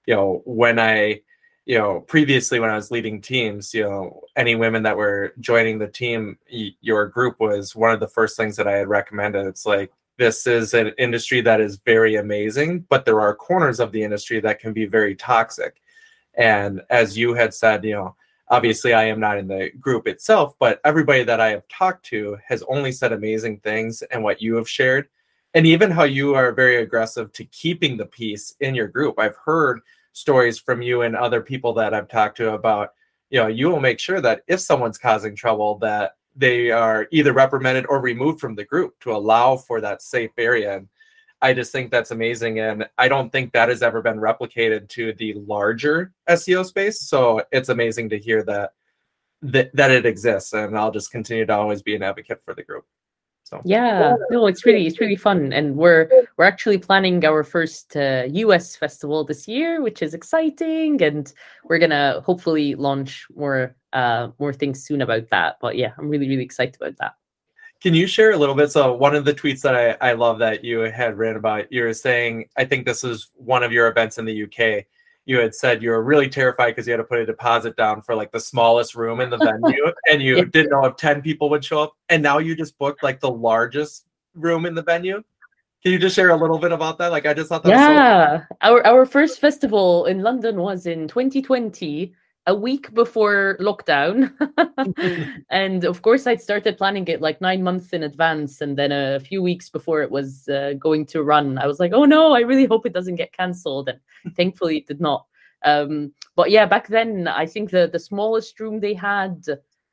You 0.06 0.14
know, 0.14 0.42
when 0.44 0.78
I, 0.78 1.20
you 1.66 1.78
know, 1.78 2.00
previously 2.00 2.60
when 2.60 2.70
I 2.70 2.76
was 2.76 2.90
leading 2.90 3.20
teams, 3.20 3.74
you 3.74 3.82
know, 3.82 4.22
any 4.36 4.54
women 4.54 4.82
that 4.84 4.96
were 4.96 5.34
joining 5.40 5.78
the 5.78 5.88
team, 5.88 6.38
your 6.80 7.06
group 7.06 7.38
was 7.40 7.76
one 7.76 7.92
of 7.92 8.00
the 8.00 8.08
first 8.08 8.36
things 8.36 8.56
that 8.56 8.68
I 8.68 8.76
had 8.76 8.88
recommended. 8.88 9.46
It's 9.46 9.66
like, 9.66 9.92
this 10.18 10.46
is 10.46 10.72
an 10.74 10.92
industry 10.96 11.42
that 11.42 11.60
is 11.60 11.80
very 11.84 12.16
amazing, 12.16 12.86
but 12.88 13.04
there 13.04 13.20
are 13.20 13.34
corners 13.34 13.80
of 13.80 13.92
the 13.92 14.02
industry 14.02 14.40
that 14.40 14.60
can 14.60 14.72
be 14.72 14.86
very 14.86 15.14
toxic. 15.14 15.82
And 16.34 16.82
as 16.88 17.18
you 17.18 17.34
had 17.34 17.52
said, 17.52 17.84
you 17.84 17.94
know, 17.94 18.16
obviously 18.48 18.92
I 18.92 19.04
am 19.04 19.20
not 19.20 19.38
in 19.38 19.48
the 19.48 19.70
group 19.80 20.06
itself, 20.06 20.54
but 20.58 20.80
everybody 20.84 21.24
that 21.24 21.40
I 21.40 21.50
have 21.50 21.66
talked 21.68 22.04
to 22.06 22.36
has 22.46 22.62
only 22.68 22.92
said 22.92 23.12
amazing 23.12 23.58
things 23.58 24.02
and 24.02 24.22
what 24.22 24.40
you 24.40 24.54
have 24.56 24.68
shared. 24.68 25.08
And 25.54 25.66
even 25.66 25.90
how 25.90 26.04
you 26.04 26.34
are 26.34 26.52
very 26.52 26.82
aggressive 26.82 27.32
to 27.32 27.44
keeping 27.46 27.96
the 27.96 28.06
peace 28.06 28.54
in 28.60 28.74
your 28.74 28.88
group. 28.88 29.18
I've 29.18 29.36
heard 29.36 29.80
stories 30.12 30.58
from 30.58 30.82
you 30.82 31.02
and 31.02 31.16
other 31.16 31.40
people 31.40 31.72
that 31.74 31.94
I've 31.94 32.08
talked 32.08 32.36
to 32.38 32.52
about, 32.52 32.90
you 33.30 33.40
know, 33.40 33.46
you 33.46 33.68
will 33.68 33.80
make 33.80 33.98
sure 33.98 34.20
that 34.20 34.42
if 34.48 34.60
someone's 34.60 34.98
causing 34.98 35.34
trouble, 35.34 35.78
that 35.78 36.12
they 36.34 36.70
are 36.70 37.08
either 37.10 37.32
reprimanded 37.32 37.86
or 37.88 38.00
removed 38.00 38.38
from 38.38 38.54
the 38.54 38.64
group 38.64 38.98
to 39.00 39.12
allow 39.12 39.56
for 39.56 39.80
that 39.80 40.02
safe 40.02 40.30
area. 40.36 40.76
And 40.76 40.88
I 41.42 41.52
just 41.52 41.72
think 41.72 41.90
that's 41.90 42.10
amazing. 42.10 42.60
And 42.60 42.88
I 42.98 43.08
don't 43.08 43.30
think 43.30 43.52
that 43.52 43.68
has 43.68 43.82
ever 43.82 44.00
been 44.02 44.18
replicated 44.18 44.88
to 44.90 45.12
the 45.12 45.34
larger 45.34 46.12
SEO 46.28 46.64
space. 46.64 47.02
So 47.02 47.42
it's 47.52 47.68
amazing 47.68 48.08
to 48.10 48.18
hear 48.18 48.42
that 48.44 48.72
that, 49.42 49.70
that 49.74 49.90
it 49.90 50.06
exists. 50.06 50.52
And 50.52 50.76
I'll 50.78 50.90
just 50.90 51.10
continue 51.10 51.46
to 51.46 51.52
always 51.54 51.82
be 51.82 51.94
an 51.94 52.02
advocate 52.02 52.42
for 52.42 52.54
the 52.54 52.62
group. 52.62 52.84
So 53.46 53.62
yeah, 53.64 54.16
no, 54.30 54.48
it's 54.48 54.66
really 54.66 54.88
it's 54.88 55.00
really 55.00 55.14
fun, 55.14 55.52
and 55.52 55.76
we're 55.76 56.10
we're 56.36 56.46
actually 56.46 56.78
planning 56.78 57.24
our 57.24 57.44
first 57.44 57.96
uh, 57.96 58.24
U.S. 58.28 58.74
festival 58.74 59.22
this 59.22 59.46
year, 59.46 59.80
which 59.80 60.02
is 60.02 60.14
exciting, 60.14 61.00
and 61.00 61.32
we're 61.62 61.78
gonna 61.78 62.22
hopefully 62.26 62.74
launch 62.74 63.24
more 63.36 63.76
uh 63.92 64.30
more 64.40 64.52
things 64.52 64.82
soon 64.82 65.00
about 65.00 65.28
that. 65.28 65.58
But 65.60 65.76
yeah, 65.76 65.92
I'm 65.96 66.08
really 66.08 66.28
really 66.28 66.42
excited 66.42 66.74
about 66.74 66.96
that. 66.98 67.14
Can 67.82 67.94
you 67.94 68.06
share 68.06 68.32
a 68.32 68.36
little 68.36 68.54
bit? 68.54 68.72
So 68.72 68.92
one 68.94 69.14
of 69.14 69.24
the 69.24 69.34
tweets 69.34 69.60
that 69.62 69.74
I, 69.74 70.10
I 70.10 70.12
love 70.14 70.38
that 70.38 70.64
you 70.64 70.80
had 70.80 71.18
written 71.18 71.36
about, 71.36 71.70
you 71.70 71.82
were 71.82 71.92
saying, 71.92 72.48
I 72.56 72.64
think 72.64 72.86
this 72.86 73.02
was 73.02 73.28
one 73.36 73.62
of 73.62 73.70
your 73.72 73.88
events 73.88 74.18
in 74.18 74.24
the 74.24 74.44
UK. 74.44 74.86
You 75.26 75.38
had 75.38 75.54
said 75.54 75.82
you 75.82 75.90
were 75.90 76.02
really 76.02 76.28
terrified 76.28 76.70
because 76.70 76.86
you 76.86 76.92
had 76.92 76.98
to 76.98 77.04
put 77.04 77.18
a 77.18 77.26
deposit 77.26 77.76
down 77.76 78.00
for 78.00 78.14
like 78.14 78.32
the 78.32 78.40
smallest 78.40 78.94
room 78.94 79.20
in 79.20 79.28
the 79.28 79.36
venue, 79.38 79.92
and 80.10 80.22
you 80.22 80.44
didn't 80.44 80.70
know 80.70 80.84
if 80.84 80.96
ten 80.96 81.20
people 81.20 81.50
would 81.50 81.64
show 81.64 81.82
up. 81.82 81.96
And 82.08 82.22
now 82.22 82.38
you 82.38 82.54
just 82.54 82.78
booked 82.78 83.02
like 83.02 83.18
the 83.18 83.30
largest 83.30 84.06
room 84.34 84.66
in 84.66 84.74
the 84.74 84.82
venue. 84.82 85.22
Can 85.82 85.92
you 85.92 85.98
just 85.98 86.14
share 86.16 86.30
a 86.30 86.36
little 86.36 86.58
bit 86.58 86.70
about 86.72 86.98
that? 86.98 87.10
Like 87.10 87.26
I 87.26 87.34
just 87.34 87.48
thought 87.48 87.64
that. 87.64 87.70
Yeah, 87.70 88.38
so- 88.38 88.56
our 88.62 88.86
our 88.86 89.04
first 89.04 89.40
festival 89.40 90.06
in 90.06 90.22
London 90.22 90.56
was 90.58 90.86
in 90.86 91.08
2020 91.08 92.14
a 92.46 92.54
week 92.54 92.94
before 92.94 93.56
lockdown. 93.60 94.32
and 95.50 95.84
of 95.84 96.02
course, 96.02 96.26
I'd 96.26 96.40
started 96.40 96.78
planning 96.78 97.06
it 97.08 97.20
like 97.20 97.40
nine 97.40 97.62
months 97.62 97.90
in 97.90 98.04
advance. 98.04 98.60
And 98.60 98.78
then 98.78 98.92
a 98.92 99.20
few 99.20 99.42
weeks 99.42 99.68
before 99.68 100.02
it 100.02 100.10
was 100.10 100.48
uh, 100.48 100.74
going 100.78 101.06
to 101.06 101.22
run, 101.22 101.58
I 101.58 101.66
was 101.66 101.80
like, 101.80 101.92
oh 101.92 102.04
no, 102.04 102.34
I 102.34 102.40
really 102.40 102.66
hope 102.66 102.86
it 102.86 102.92
doesn't 102.92 103.16
get 103.16 103.32
cancelled. 103.32 103.88
And 103.88 104.00
thankfully, 104.36 104.78
it 104.78 104.86
did 104.86 105.00
not. 105.00 105.26
Um, 105.64 106.12
but 106.36 106.50
yeah, 106.50 106.66
back 106.66 106.86
then, 106.88 107.26
I 107.26 107.46
think 107.46 107.70
the, 107.70 107.88
the 107.92 107.98
smallest 107.98 108.60
room 108.60 108.78
they 108.78 108.94
had, 108.94 109.44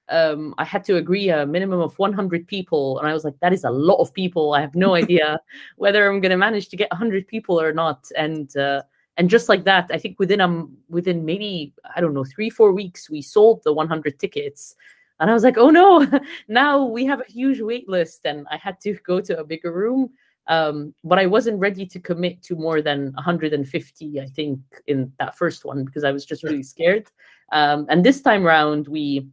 um, 0.10 0.54
I 0.60 0.66
had 0.66 0.84
to 0.86 0.98
agree 0.98 1.30
a 1.30 1.48
minimum 1.48 1.80
of 1.80 1.98
100 1.98 2.48
people. 2.48 3.00
And 3.00 3.08
I 3.08 3.14
was 3.14 3.24
like, 3.24 3.40
that 3.40 3.54
is 3.54 3.64
a 3.64 3.72
lot 3.72 3.98
of 3.98 4.14
people. 4.14 4.54
I 4.54 4.62
have 4.62 4.76
no 4.76 4.94
idea 5.04 5.40
whether 5.78 6.08
I'm 6.08 6.22
going 6.22 6.30
to 6.30 6.38
manage 6.38 6.70
to 6.70 6.78
get 6.78 6.92
100 6.92 7.28
people 7.28 7.60
or 7.60 7.74
not. 7.74 8.06
And 8.16 8.56
uh, 8.56 8.84
and 9.18 9.30
just 9.30 9.50
like 9.50 9.64
that 9.64 9.90
i 9.92 9.98
think 9.98 10.20
within 10.20 10.42
um 10.42 10.76
within 10.90 11.26
maybe 11.26 11.74
i 11.96 12.02
don't 12.02 12.14
know 12.14 12.24
three 12.24 12.50
four 12.50 12.72
weeks 12.72 13.10
we 13.10 13.22
sold 13.22 13.62
the 13.64 13.74
100 13.74 14.20
tickets. 14.20 14.76
And 15.20 15.30
i 15.30 15.34
was 15.34 15.44
like 15.44 15.58
oh 15.58 15.70
no 15.70 16.08
now 16.48 16.84
we 16.84 17.06
have 17.06 17.22
a 17.22 17.32
huge 17.32 17.62
wait 17.62 17.88
list. 17.88 18.26
And 18.26 18.48
i 18.50 18.58
had 18.58 18.80
to 18.82 18.94
go 19.06 19.22
to 19.22 19.40
a 19.40 19.44
bigger 19.44 19.72
room 19.72 20.10
um, 20.48 20.94
but 21.04 21.20
i 21.20 21.26
wasn't 21.26 21.60
ready 21.60 21.86
to 21.86 22.00
commit 22.00 22.42
to 22.44 22.56
more 22.56 22.82
than 22.82 23.14
150 23.14 24.20
i 24.20 24.26
think 24.26 24.60
in 24.88 25.12
that 25.20 25.38
first 25.38 25.64
one 25.64 25.86
because 25.86 26.04
i 26.04 26.12
was 26.12 26.26
just 26.26 26.44
really 26.44 26.64
scared. 26.64 27.10
Um, 27.52 27.86
and 27.90 28.04
this 28.04 28.22
time 28.22 28.46
around 28.48 28.88
we 28.88 29.28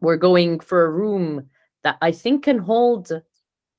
were 0.00 0.16
going 0.16 0.60
for 0.60 0.84
a 0.84 0.90
room 0.90 1.48
that 1.82 1.98
i 2.00 2.12
think 2.12 2.44
can 2.44 2.58
hold 2.58 3.12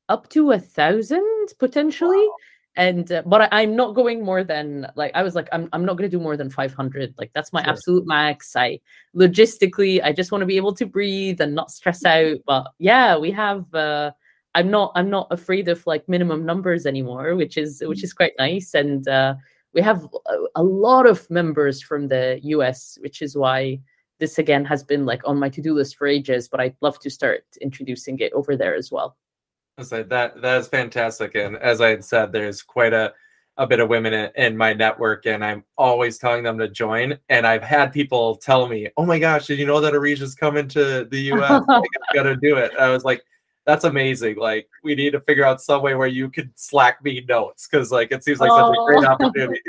up 0.10 0.28
to 0.30 0.52
a 0.52 0.60
thousand 0.60 1.48
potentially. 1.58 2.18
Wow 2.18 2.36
and 2.78 3.12
uh, 3.12 3.22
but 3.26 3.52
I, 3.54 3.62
am 3.62 3.76
not 3.76 3.96
going 3.96 4.24
more 4.24 4.44
than 4.44 4.88
like 4.96 5.12
i 5.14 5.24
was 5.24 5.36
like 5.36 5.50
i'm, 5.52 5.68
I'm 5.74 5.84
not 5.84 5.98
going 5.98 6.10
to 6.10 6.18
do 6.18 6.22
more 6.24 6.38
than 6.38 6.50
500 6.50 7.14
like 7.18 7.32
that's 7.34 7.52
my 7.52 7.62
sure. 7.64 7.72
absolute 7.72 8.08
max. 8.08 8.56
I 8.56 8.80
logistically 9.16 10.02
i 10.04 10.14
just 10.14 10.32
want 10.32 10.42
to 10.42 10.46
be 10.46 10.58
able 10.58 10.74
to 10.76 10.86
breathe 10.86 11.42
and 11.42 11.54
not 11.54 11.72
stress 11.72 12.06
out. 12.06 12.38
But 12.46 12.68
yeah 12.80 13.18
we 13.18 13.32
have 13.32 13.74
uh 13.74 14.12
i'm 14.56 14.70
not 14.70 14.92
i'm 14.96 15.10
not 15.10 15.28
afraid 15.32 15.68
of 15.68 15.86
like 15.86 16.08
minimum 16.08 16.46
numbers 16.46 16.86
anymore 16.86 17.36
which 17.36 17.58
is 17.58 17.84
which 17.86 18.00
mm. 18.00 18.04
is 18.04 18.14
quite 18.14 18.34
nice. 18.38 18.74
And 18.74 19.08
uh 19.08 19.36
we 19.74 19.82
have 19.82 20.08
a, 20.28 20.38
a 20.56 20.64
lot 20.64 21.06
of 21.06 21.30
members 21.30 21.82
from 21.82 22.08
the 22.08 22.40
us 22.44 22.98
which 23.02 23.22
is 23.22 23.36
why 23.36 23.80
this 24.20 24.38
again 24.38 24.64
has 24.64 24.84
been 24.84 25.06
like 25.06 25.22
on 25.26 25.38
my 25.38 25.50
to-do 25.50 25.74
list 25.74 25.98
for 25.98 26.08
ages 26.08 26.48
but 26.48 26.60
i'd 26.60 26.76
love 26.82 27.00
to 27.00 27.10
start 27.10 27.44
introducing 27.60 28.20
it 28.20 28.32
over 28.34 28.56
there 28.56 28.76
as 28.76 28.92
well 28.92 29.18
I 29.92 30.04
that 30.04 30.42
that 30.42 30.60
is 30.60 30.68
fantastic, 30.68 31.36
and 31.36 31.58
as 31.58 31.82
I 31.82 31.90
had 31.90 32.04
said, 32.04 32.32
there's 32.32 32.62
quite 32.62 32.94
a 32.94 33.14
a 33.58 33.68
bit 33.68 33.80
of 33.80 33.90
women 33.90 34.14
in, 34.14 34.32
in, 34.36 34.58
my 34.58 34.74
network, 34.74 35.26
and 35.26 35.44
I'm 35.44 35.64
always 35.78 36.18
telling 36.18 36.44
them 36.44 36.58
to 36.58 36.70
join. 36.70 37.18
And 37.30 37.46
I've 37.46 37.64
had 37.64 37.92
people 37.92 38.36
tell 38.38 38.68
me, 38.68 38.90
"Oh 38.98 39.06
my 39.06 39.20
gosh, 39.20 39.48
did 39.48 39.60
you 39.60 39.66
know 39.66 39.82
that 39.82 39.94
Arisha's 39.94 40.36
coming 40.36 40.68
to 40.70 41.06
the 41.06 41.20
U.S.? 41.34 41.64
I 41.70 41.82
got 42.14 42.24
to 42.24 42.36
do 42.36 42.58
it." 42.58 42.72
I 42.80 42.90
was 42.90 43.04
like, 43.04 43.22
"That's 43.66 43.84
amazing! 43.84 44.38
Like, 44.38 44.68
we 44.84 44.96
need 44.96 45.12
to 45.12 45.22
figure 45.22 45.46
out 45.46 45.62
some 45.62 45.82
way 45.82 45.96
where 45.96 46.08
you 46.08 46.30
could 46.30 46.52
Slack 46.56 47.04
me 47.04 47.24
notes 47.28 47.68
because, 47.70 47.92
like, 47.92 48.12
it 48.12 48.24
seems 48.24 48.40
like 48.40 48.52
oh. 48.52 48.74
such 48.74 48.78
a 48.78 48.86
great 48.86 49.06
opportunity." 49.06 49.62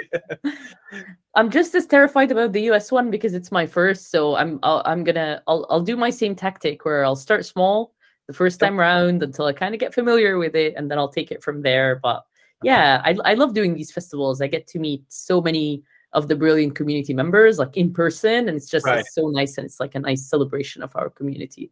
I'm 1.35 1.51
just 1.51 1.75
as 1.75 1.87
terrified 1.87 2.31
about 2.31 2.53
the 2.53 2.71
US 2.71 2.93
one 2.93 3.11
because 3.11 3.35
it's 3.35 3.51
my 3.51 3.67
first. 3.67 4.11
So 4.11 4.37
I'm 4.37 4.59
I'll, 4.63 4.83
I'm 4.85 5.03
gonna 5.03 5.43
I'll 5.47 5.67
I'll 5.71 5.81
do 5.81 5.97
my 5.97 6.11
same 6.11 6.35
tactic 6.35 6.85
where 6.85 7.05
I'll 7.05 7.17
start 7.17 7.45
small 7.45 7.95
the 8.33 8.37
first 8.39 8.59
time 8.59 8.81
around 8.81 9.23
until 9.23 9.45
I 9.45 9.53
kind 9.53 9.75
of 9.75 9.81
get 9.81 9.95
familiar 9.95 10.39
with 10.39 10.57
it, 10.57 10.75
and 10.77 10.91
then 10.91 10.99
I'll 10.99 11.09
take 11.09 11.31
it 11.31 11.43
from 11.43 11.63
there. 11.63 12.01
But 12.03 12.25
yeah, 12.63 13.03
I, 13.05 13.17
I 13.25 13.35
love 13.35 13.55
doing 13.55 13.75
these 13.75 13.93
festivals. 13.93 14.41
I 14.41 14.47
get 14.47 14.67
to 14.69 14.79
meet 14.79 15.05
so 15.09 15.41
many 15.41 15.83
of 16.13 16.29
the 16.29 16.37
brilliant 16.37 16.75
community 16.75 17.15
members 17.15 17.59
like 17.59 17.77
in 17.77 17.93
person, 17.93 18.49
and 18.49 18.57
it's 18.57 18.69
just 18.69 18.87
right. 18.87 19.01
it's 19.01 19.15
so 19.15 19.29
nice, 19.29 19.59
and 19.59 19.65
it's 19.67 19.81
like 19.81 19.95
a 19.95 20.01
nice 20.01 20.29
celebration 20.29 20.83
of 20.83 20.95
our 20.97 21.11
community. 21.11 21.71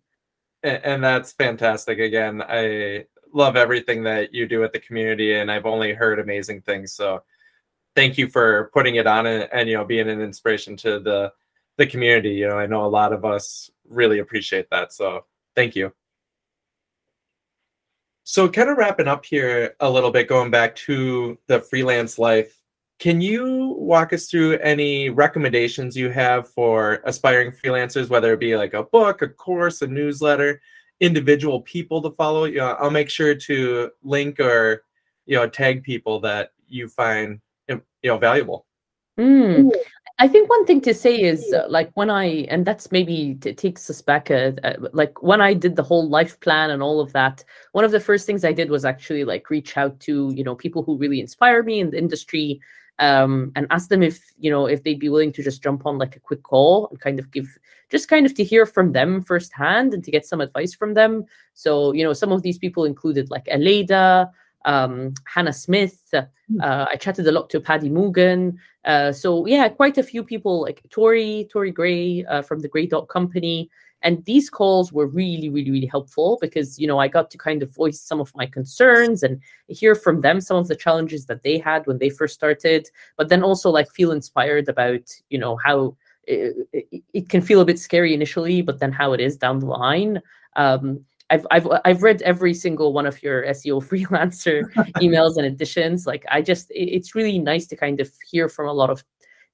And, 0.63 0.85
and 0.85 1.05
that's 1.05 1.33
fantastic. 1.33 1.99
Again, 1.99 2.43
I 2.43 3.07
love 3.33 3.57
everything 3.57 4.03
that 4.05 4.35
you 4.35 4.47
do 4.47 4.61
with 4.61 4.73
the 4.73 4.81
community, 4.81 5.35
and 5.35 5.51
I've 5.51 5.67
only 5.67 5.95
heard 5.95 6.19
amazing 6.19 6.63
things. 6.63 6.93
So 6.93 7.23
thank 7.97 8.19
you 8.19 8.29
for 8.29 8.71
putting 8.73 8.97
it 8.97 9.07
on 9.07 9.27
and, 9.27 9.49
and 9.53 9.69
you 9.69 9.77
know 9.77 9.85
being 9.85 10.09
an 10.09 10.21
inspiration 10.21 10.77
to 10.79 11.01
the 11.01 11.33
the 11.77 11.87
community. 11.87 12.31
You 12.31 12.49
know, 12.49 12.59
I 12.59 12.67
know 12.67 12.85
a 12.85 12.89
lot 12.89 13.13
of 13.13 13.25
us 13.25 13.71
really 13.89 14.19
appreciate 14.19 14.69
that. 14.71 14.93
So 14.93 15.25
thank 15.55 15.75
you. 15.75 15.93
So, 18.31 18.49
kind 18.49 18.71
of 18.71 18.77
wrapping 18.79 19.09
up 19.09 19.25
here 19.25 19.75
a 19.81 19.91
little 19.91 20.13
bit, 20.13 20.29
going 20.29 20.53
back 20.53 20.77
to 20.87 21.37
the 21.49 21.59
freelance 21.59 22.17
life, 22.17 22.57
can 23.01 23.21
you 23.21 23.75
walk 23.77 24.13
us 24.13 24.29
through 24.29 24.59
any 24.59 25.11
recommendations 25.11 25.97
you 25.97 26.11
have 26.11 26.49
for 26.49 27.01
aspiring 27.05 27.51
freelancers, 27.51 28.09
whether 28.09 28.33
it 28.33 28.39
be 28.39 28.57
like 28.57 28.73
a 28.73 28.85
book, 28.85 29.23
a 29.23 29.29
course, 29.29 29.83
a 29.83 29.89
newsletter, 29.89 30.63
individual 31.01 31.63
people 31.63 32.01
to 32.03 32.13
follow? 32.13 32.45
You 32.45 32.59
know, 32.59 32.77
I'll 32.79 32.89
make 32.89 33.11
sure 33.11 33.35
to 33.35 33.91
link 34.05 34.39
or 34.39 34.85
you 35.27 35.35
know 35.35 35.49
tag 35.49 35.83
people 35.83 36.21
that 36.21 36.53
you 36.69 36.87
find 36.87 37.41
you 37.67 37.83
know 38.05 38.19
valuable. 38.19 38.65
Mm. 39.19 39.73
I 40.21 40.29
think 40.29 40.51
one 40.51 40.67
thing 40.67 40.83
to 40.83 40.93
say 40.93 41.19
is 41.19 41.51
uh, 41.55 41.65
like 41.71 41.91
when 41.95 42.11
I, 42.11 42.45
and 42.51 42.67
that's 42.67 42.93
maybe 42.93 43.39
it 43.43 43.57
takes 43.57 43.89
us 43.89 44.03
back, 44.03 44.31
like 44.93 45.23
when 45.23 45.41
I 45.41 45.55
did 45.55 45.77
the 45.77 45.83
whole 45.83 46.07
life 46.11 46.39
plan 46.41 46.69
and 46.69 46.83
all 46.83 47.01
of 47.01 47.15
that, 47.15 47.43
one 47.73 47.87
of 47.87 47.91
the 47.91 48.01
first 48.01 48.27
things 48.27 48.45
I 48.45 48.53
did 48.53 48.69
was 48.69 48.85
actually 48.85 49.25
like 49.25 49.49
reach 49.49 49.79
out 49.79 49.99
to, 50.01 50.31
you 50.37 50.45
know, 50.45 50.55
people 50.55 50.83
who 50.83 50.99
really 50.99 51.21
inspire 51.21 51.63
me 51.63 51.81
in 51.81 51.89
the 51.89 51.97
industry 51.97 52.61
um, 52.99 53.51
and 53.57 53.67
ask 53.71 53.89
them 53.89 54.03
if, 54.03 54.21
you 54.39 54.51
know, 54.51 54.67
if 54.67 54.83
they'd 54.83 55.01
be 55.01 55.09
willing 55.09 55.33
to 55.33 55.43
just 55.43 55.63
jump 55.63 55.87
on 55.87 55.97
like 55.97 56.17
a 56.17 56.21
quick 56.21 56.43
call 56.43 56.89
and 56.89 57.01
kind 57.01 57.19
of 57.19 57.31
give, 57.31 57.49
just 57.91 58.09
kind 58.09 58.27
of 58.27 58.35
to 58.35 58.45
hear 58.45 58.67
from 58.67 58.93
them 58.93 59.23
firsthand 59.23 59.95
and 59.95 60.05
to 60.05 60.11
get 60.11 60.27
some 60.27 60.43
advice 60.43 60.75
from 60.75 60.93
them. 60.93 61.25
So, 61.55 61.95
you 61.95 62.05
know, 62.05 62.13
some 62.13 62.31
of 62.31 62.43
these 62.43 62.59
people 62.59 62.85
included 62.85 63.31
like 63.31 63.49
Aleyda, 63.51 64.31
um, 64.65 65.15
Hannah 65.25 65.53
Smith. 65.53 66.13
Hmm. 66.13 66.61
Uh, 66.61 66.87
I 66.91 66.97
chatted 66.97 67.27
a 67.27 67.33
lot 67.33 67.51
to 67.51 67.61
Paddy 67.61 67.91
Moogan. 67.91 68.57
Uh, 68.85 69.13
so 69.13 69.47
yeah, 69.47 69.69
quite 69.69 69.99
a 69.99 70.03
few 70.03 70.25
people 70.25 70.63
like 70.63 70.83
Tory, 70.91 71.49
Tory 71.53 71.71
Gray 71.71 72.25
uh, 72.25 72.43
from 72.43 72.61
the 72.61 72.69
Gray 72.69 72.87
Dot 72.87 73.09
Company. 73.09 73.71
And 74.03 74.25
these 74.25 74.49
calls 74.49 74.93
were 74.93 75.07
really, 75.07 75.51
really, 75.51 75.71
really 75.71 75.87
helpful 75.87 76.39
because, 76.41 76.79
you 76.79 76.87
know, 76.87 76.99
I 76.99 77.09
got 77.09 77.31
to 77.33 77.39
kind 77.39 77.63
of 77.63 77.75
voice 77.75 78.01
some 78.01 78.19
of 78.19 78.35
my 78.35 78.47
concerns 78.47 79.23
and 79.23 79.41
hear 79.69 79.95
from 79.95 80.23
them 80.23 80.41
some 80.41 80.57
of 80.57 80.69
the 80.69 80.77
challenges 80.77 81.27
that 81.27 81.43
they 81.43 81.59
had 81.59 81.87
when 81.87 81.99
they 81.99 82.09
first 82.09 82.35
started, 82.35 82.89
but 83.19 83.29
then 83.29 83.43
also 83.43 83.69
like 83.69 83.91
feel 83.91 84.11
inspired 84.11 84.71
about, 84.71 85.03
you 85.29 85.39
know, 85.39 85.57
how 85.63 85.97
it, 86.25 86.57
it, 86.73 87.03
it 87.13 87.29
can 87.29 87.43
feel 87.43 87.61
a 87.61 87.65
bit 87.67 87.79
scary 87.79 88.15
initially, 88.15 88.63
but 88.63 88.79
then 88.79 88.93
how 88.93 89.13
it 89.13 89.21
is 89.21 89.37
down 89.37 89.59
the 89.59 89.67
line. 89.67 90.23
Um, 90.57 91.05
I've 91.31 91.47
I've 91.51 91.69
I've 91.85 92.03
read 92.03 92.23
every 92.23 92.55
single 92.55 92.93
one 92.93 93.07
of 93.07 93.23
your 93.23 93.45
SEO 93.47 93.83
freelancer 93.89 94.71
emails 95.01 95.37
and 95.37 95.47
editions. 95.47 96.07
Like 96.07 96.25
I 96.31 96.43
just 96.43 96.67
it's 96.71 97.15
really 97.15 97.39
nice 97.39 97.67
to 97.69 97.77
kind 97.77 98.01
of 98.01 98.11
hear 98.29 98.49
from 98.49 98.69
a 98.69 98.73
lot 98.73 98.91
of 98.91 99.05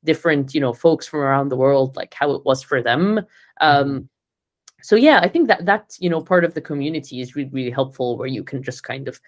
different 0.05 0.55
you 0.55 0.61
know 0.61 0.73
folks 0.73 1.07
from 1.07 1.21
around 1.21 1.49
the 1.49 1.57
world 1.57 1.97
like 1.97 2.15
how 2.15 2.33
it 2.33 2.45
was 2.45 2.63
for 2.63 2.83
them. 2.83 3.19
Um, 3.61 3.87
mm-hmm 3.87 4.05
so 4.87 4.95
yeah 4.95 5.19
i 5.23 5.29
think 5.29 5.49
that 5.49 5.65
that 5.71 5.85
you 5.99 6.11
know 6.11 6.23
part 6.33 6.45
of 6.45 6.55
the 6.55 6.61
community 6.61 7.21
is 7.21 7.35
really 7.37 7.51
really 7.51 7.71
helpful 7.71 8.17
where 8.17 8.29
you 8.37 8.45
can 8.45 8.63
just 8.63 8.85
kind 8.85 9.09
of 9.09 9.21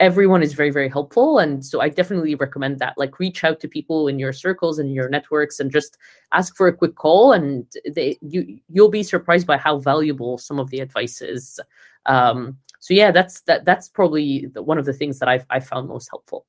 everyone 0.00 0.42
is 0.42 0.52
very 0.52 0.70
very 0.70 0.88
helpful. 0.88 1.38
And 1.38 1.64
so 1.64 1.80
i 1.80 1.88
definitely 1.88 2.34
recommend 2.34 2.78
that 2.78 2.96
like 2.96 3.18
reach 3.18 3.44
out 3.44 3.60
to 3.60 3.68
people 3.68 4.08
in 4.08 4.18
your 4.18 4.32
circles 4.32 4.78
and 4.78 4.94
your 4.94 5.08
networks 5.08 5.60
and 5.60 5.72
just 5.72 5.98
ask 6.32 6.56
for 6.56 6.68
a 6.68 6.76
quick 6.76 6.94
call 6.94 7.32
and 7.32 7.66
they 7.90 8.16
you 8.20 8.58
you'll 8.68 8.90
be 8.90 9.02
surprised 9.02 9.46
by 9.46 9.56
how 9.56 9.78
valuable 9.78 10.38
some 10.38 10.58
of 10.60 10.70
the 10.70 10.80
advice 10.80 11.20
is. 11.20 11.58
Um 12.06 12.56
so 12.78 12.94
yeah 12.94 13.10
that's 13.10 13.40
that 13.42 13.64
that's 13.64 13.88
probably 13.88 14.48
one 14.54 14.78
of 14.78 14.84
the 14.84 14.92
things 14.92 15.18
that 15.18 15.28
i've 15.28 15.46
i 15.50 15.58
found 15.60 15.88
most 15.88 16.08
helpful. 16.10 16.46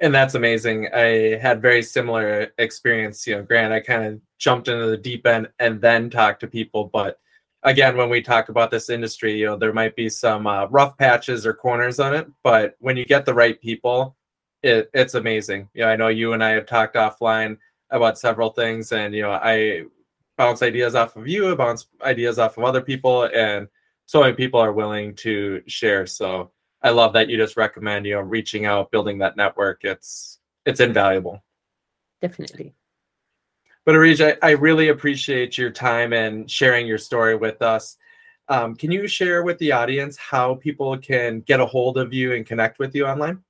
And 0.00 0.12
that's 0.12 0.34
amazing. 0.34 0.88
I 0.92 1.38
had 1.40 1.62
very 1.62 1.82
similar 1.82 2.48
experience 2.58 3.26
you 3.26 3.36
know 3.36 3.42
grant 3.42 3.72
i 3.72 3.80
kind 3.80 4.04
of 4.04 4.20
jumped 4.38 4.68
into 4.68 4.86
the 4.86 4.96
deep 4.98 5.26
end 5.26 5.48
and 5.58 5.80
then 5.80 6.10
talked 6.10 6.40
to 6.40 6.46
people 6.46 6.90
but 6.92 7.18
again, 7.62 7.96
when 7.96 8.10
we 8.10 8.22
talk 8.22 8.48
about 8.48 8.70
this 8.70 8.90
industry, 8.90 9.38
you 9.38 9.46
know, 9.46 9.56
there 9.56 9.72
might 9.72 9.96
be 9.96 10.08
some 10.08 10.46
uh, 10.46 10.66
rough 10.66 10.96
patches 10.98 11.46
or 11.46 11.54
corners 11.54 12.00
on 12.00 12.14
it, 12.14 12.26
but 12.42 12.76
when 12.80 12.96
you 12.96 13.04
get 13.04 13.24
the 13.24 13.34
right 13.34 13.60
people, 13.60 14.16
it, 14.62 14.90
it's 14.94 15.14
amazing. 15.14 15.68
You 15.74 15.82
know, 15.82 15.88
I 15.88 15.96
know 15.96 16.08
you 16.08 16.32
and 16.32 16.42
I 16.42 16.50
have 16.50 16.66
talked 16.66 16.96
offline 16.96 17.58
about 17.90 18.18
several 18.18 18.50
things, 18.50 18.92
and 18.92 19.14
you 19.14 19.22
know, 19.22 19.32
I 19.32 19.84
bounce 20.36 20.62
ideas 20.62 20.94
off 20.94 21.16
of 21.16 21.28
you, 21.28 21.50
I 21.50 21.54
bounce 21.54 21.86
ideas 22.02 22.38
off 22.38 22.58
of 22.58 22.64
other 22.64 22.80
people, 22.80 23.24
and 23.24 23.68
so 24.06 24.20
many 24.20 24.34
people 24.34 24.60
are 24.60 24.72
willing 24.72 25.14
to 25.16 25.62
share. 25.66 26.06
So 26.06 26.50
I 26.82 26.90
love 26.90 27.12
that 27.12 27.28
you 27.28 27.36
just 27.36 27.56
recommend, 27.56 28.06
you 28.06 28.14
know, 28.14 28.20
reaching 28.20 28.66
out, 28.66 28.90
building 28.90 29.18
that 29.18 29.36
network. 29.36 29.84
It's 29.84 30.38
it's 30.64 30.80
invaluable. 30.80 31.42
Definitely. 32.20 32.74
But 33.84 33.94
Areej, 33.94 34.36
I, 34.42 34.46
I, 34.46 34.50
really 34.52 34.88
appreciate 34.88 35.58
your 35.58 35.70
time 35.70 36.12
and 36.12 36.48
sharing 36.48 36.86
your 36.86 36.98
story 36.98 37.34
with 37.34 37.62
us. 37.62 37.96
Um, 38.48 38.76
can 38.76 38.92
you 38.92 39.08
share 39.08 39.42
with 39.42 39.58
the 39.58 39.72
audience 39.72 40.16
how 40.16 40.54
people 40.56 40.96
can 40.98 41.40
get 41.40 41.58
a 41.58 41.66
hold 41.66 41.98
of 41.98 42.12
you 42.12 42.34
and 42.34 42.46
connect 42.46 42.78
with 42.78 42.94
you 42.94 43.06
online? 43.06 43.42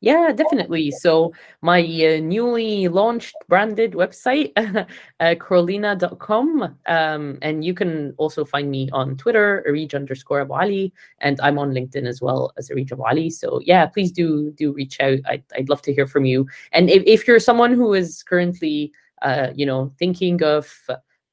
Yeah, 0.00 0.30
definitely. 0.32 0.92
So 0.92 1.32
my 1.60 1.80
uh, 1.80 2.20
newly 2.20 2.86
launched 2.86 3.34
branded 3.48 3.92
website, 3.92 4.52
uh, 4.56 5.34
crawlina.com. 5.34 6.76
Um, 6.86 7.38
and 7.42 7.64
you 7.64 7.74
can 7.74 8.14
also 8.16 8.44
find 8.44 8.70
me 8.70 8.88
on 8.92 9.16
Twitter, 9.16 9.64
Areej 9.68 9.94
underscore 9.94 10.46
AbuAli, 10.46 10.92
and 11.20 11.40
I'm 11.40 11.58
on 11.58 11.72
LinkedIn 11.72 12.06
as 12.06 12.22
well 12.22 12.52
as 12.56 12.70
Areej 12.70 12.92
Abu 12.92 13.02
Ali. 13.02 13.28
So 13.28 13.60
yeah, 13.64 13.86
please 13.86 14.12
do 14.12 14.52
do 14.52 14.72
reach 14.72 15.00
out. 15.00 15.18
I'd, 15.26 15.42
I'd 15.56 15.68
love 15.68 15.82
to 15.82 15.92
hear 15.92 16.06
from 16.06 16.24
you. 16.24 16.46
And 16.70 16.88
if, 16.88 17.02
if 17.04 17.26
you're 17.26 17.40
someone 17.40 17.72
who 17.72 17.92
is 17.92 18.22
currently 18.22 18.92
uh, 19.22 19.48
you 19.54 19.66
know, 19.66 19.92
thinking 19.98 20.42
of 20.42 20.72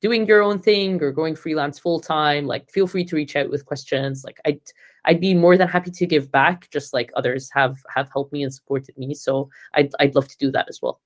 doing 0.01 0.25
your 0.25 0.41
own 0.41 0.59
thing 0.59 1.01
or 1.01 1.11
going 1.11 1.35
freelance 1.35 1.79
full 1.79 1.99
time, 1.99 2.45
like 2.45 2.69
feel 2.69 2.87
free 2.87 3.05
to 3.05 3.15
reach 3.15 3.35
out 3.35 3.49
with 3.49 3.65
questions. 3.65 4.23
Like 4.23 4.39
I'd 4.45 4.61
I'd 5.05 5.21
be 5.21 5.33
more 5.33 5.57
than 5.57 5.67
happy 5.67 5.91
to 5.91 6.05
give 6.05 6.31
back, 6.31 6.69
just 6.71 6.93
like 6.93 7.11
others 7.15 7.49
have 7.53 7.77
have 7.93 8.09
helped 8.11 8.33
me 8.33 8.43
and 8.43 8.53
supported 8.53 8.97
me. 8.97 9.13
So 9.13 9.49
I'd 9.73 9.91
I'd 9.99 10.15
love 10.15 10.27
to 10.27 10.37
do 10.37 10.51
that 10.51 10.67
as 10.69 10.81
well. 10.81 11.01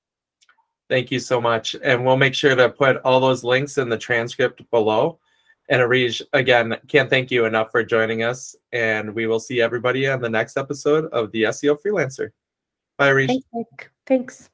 Thank 0.89 1.11
you 1.11 1.19
so 1.19 1.39
much, 1.39 1.75
and 1.83 2.03
we'll 2.03 2.17
make 2.17 2.33
sure 2.33 2.55
to 2.55 2.69
put 2.69 2.97
all 2.97 3.19
those 3.19 3.43
links 3.43 3.77
in 3.77 3.89
the 3.89 3.97
transcript 3.97 4.69
below. 4.71 5.19
And 5.69 5.81
Areej, 5.81 6.23
again, 6.33 6.75
can't 6.87 7.11
thank 7.11 7.29
you 7.29 7.45
enough 7.45 7.71
for 7.71 7.83
joining 7.83 8.23
us. 8.23 8.55
And 8.71 9.13
we 9.13 9.27
will 9.27 9.39
see 9.39 9.61
everybody 9.61 10.07
on 10.07 10.19
the 10.19 10.29
next 10.29 10.57
episode 10.57 11.05
of 11.13 11.31
the 11.31 11.43
SEO 11.43 11.77
Freelancer. 11.79 12.31
Bye, 12.97 13.11
Areej. 13.11 13.39
Thanks. 14.07 14.49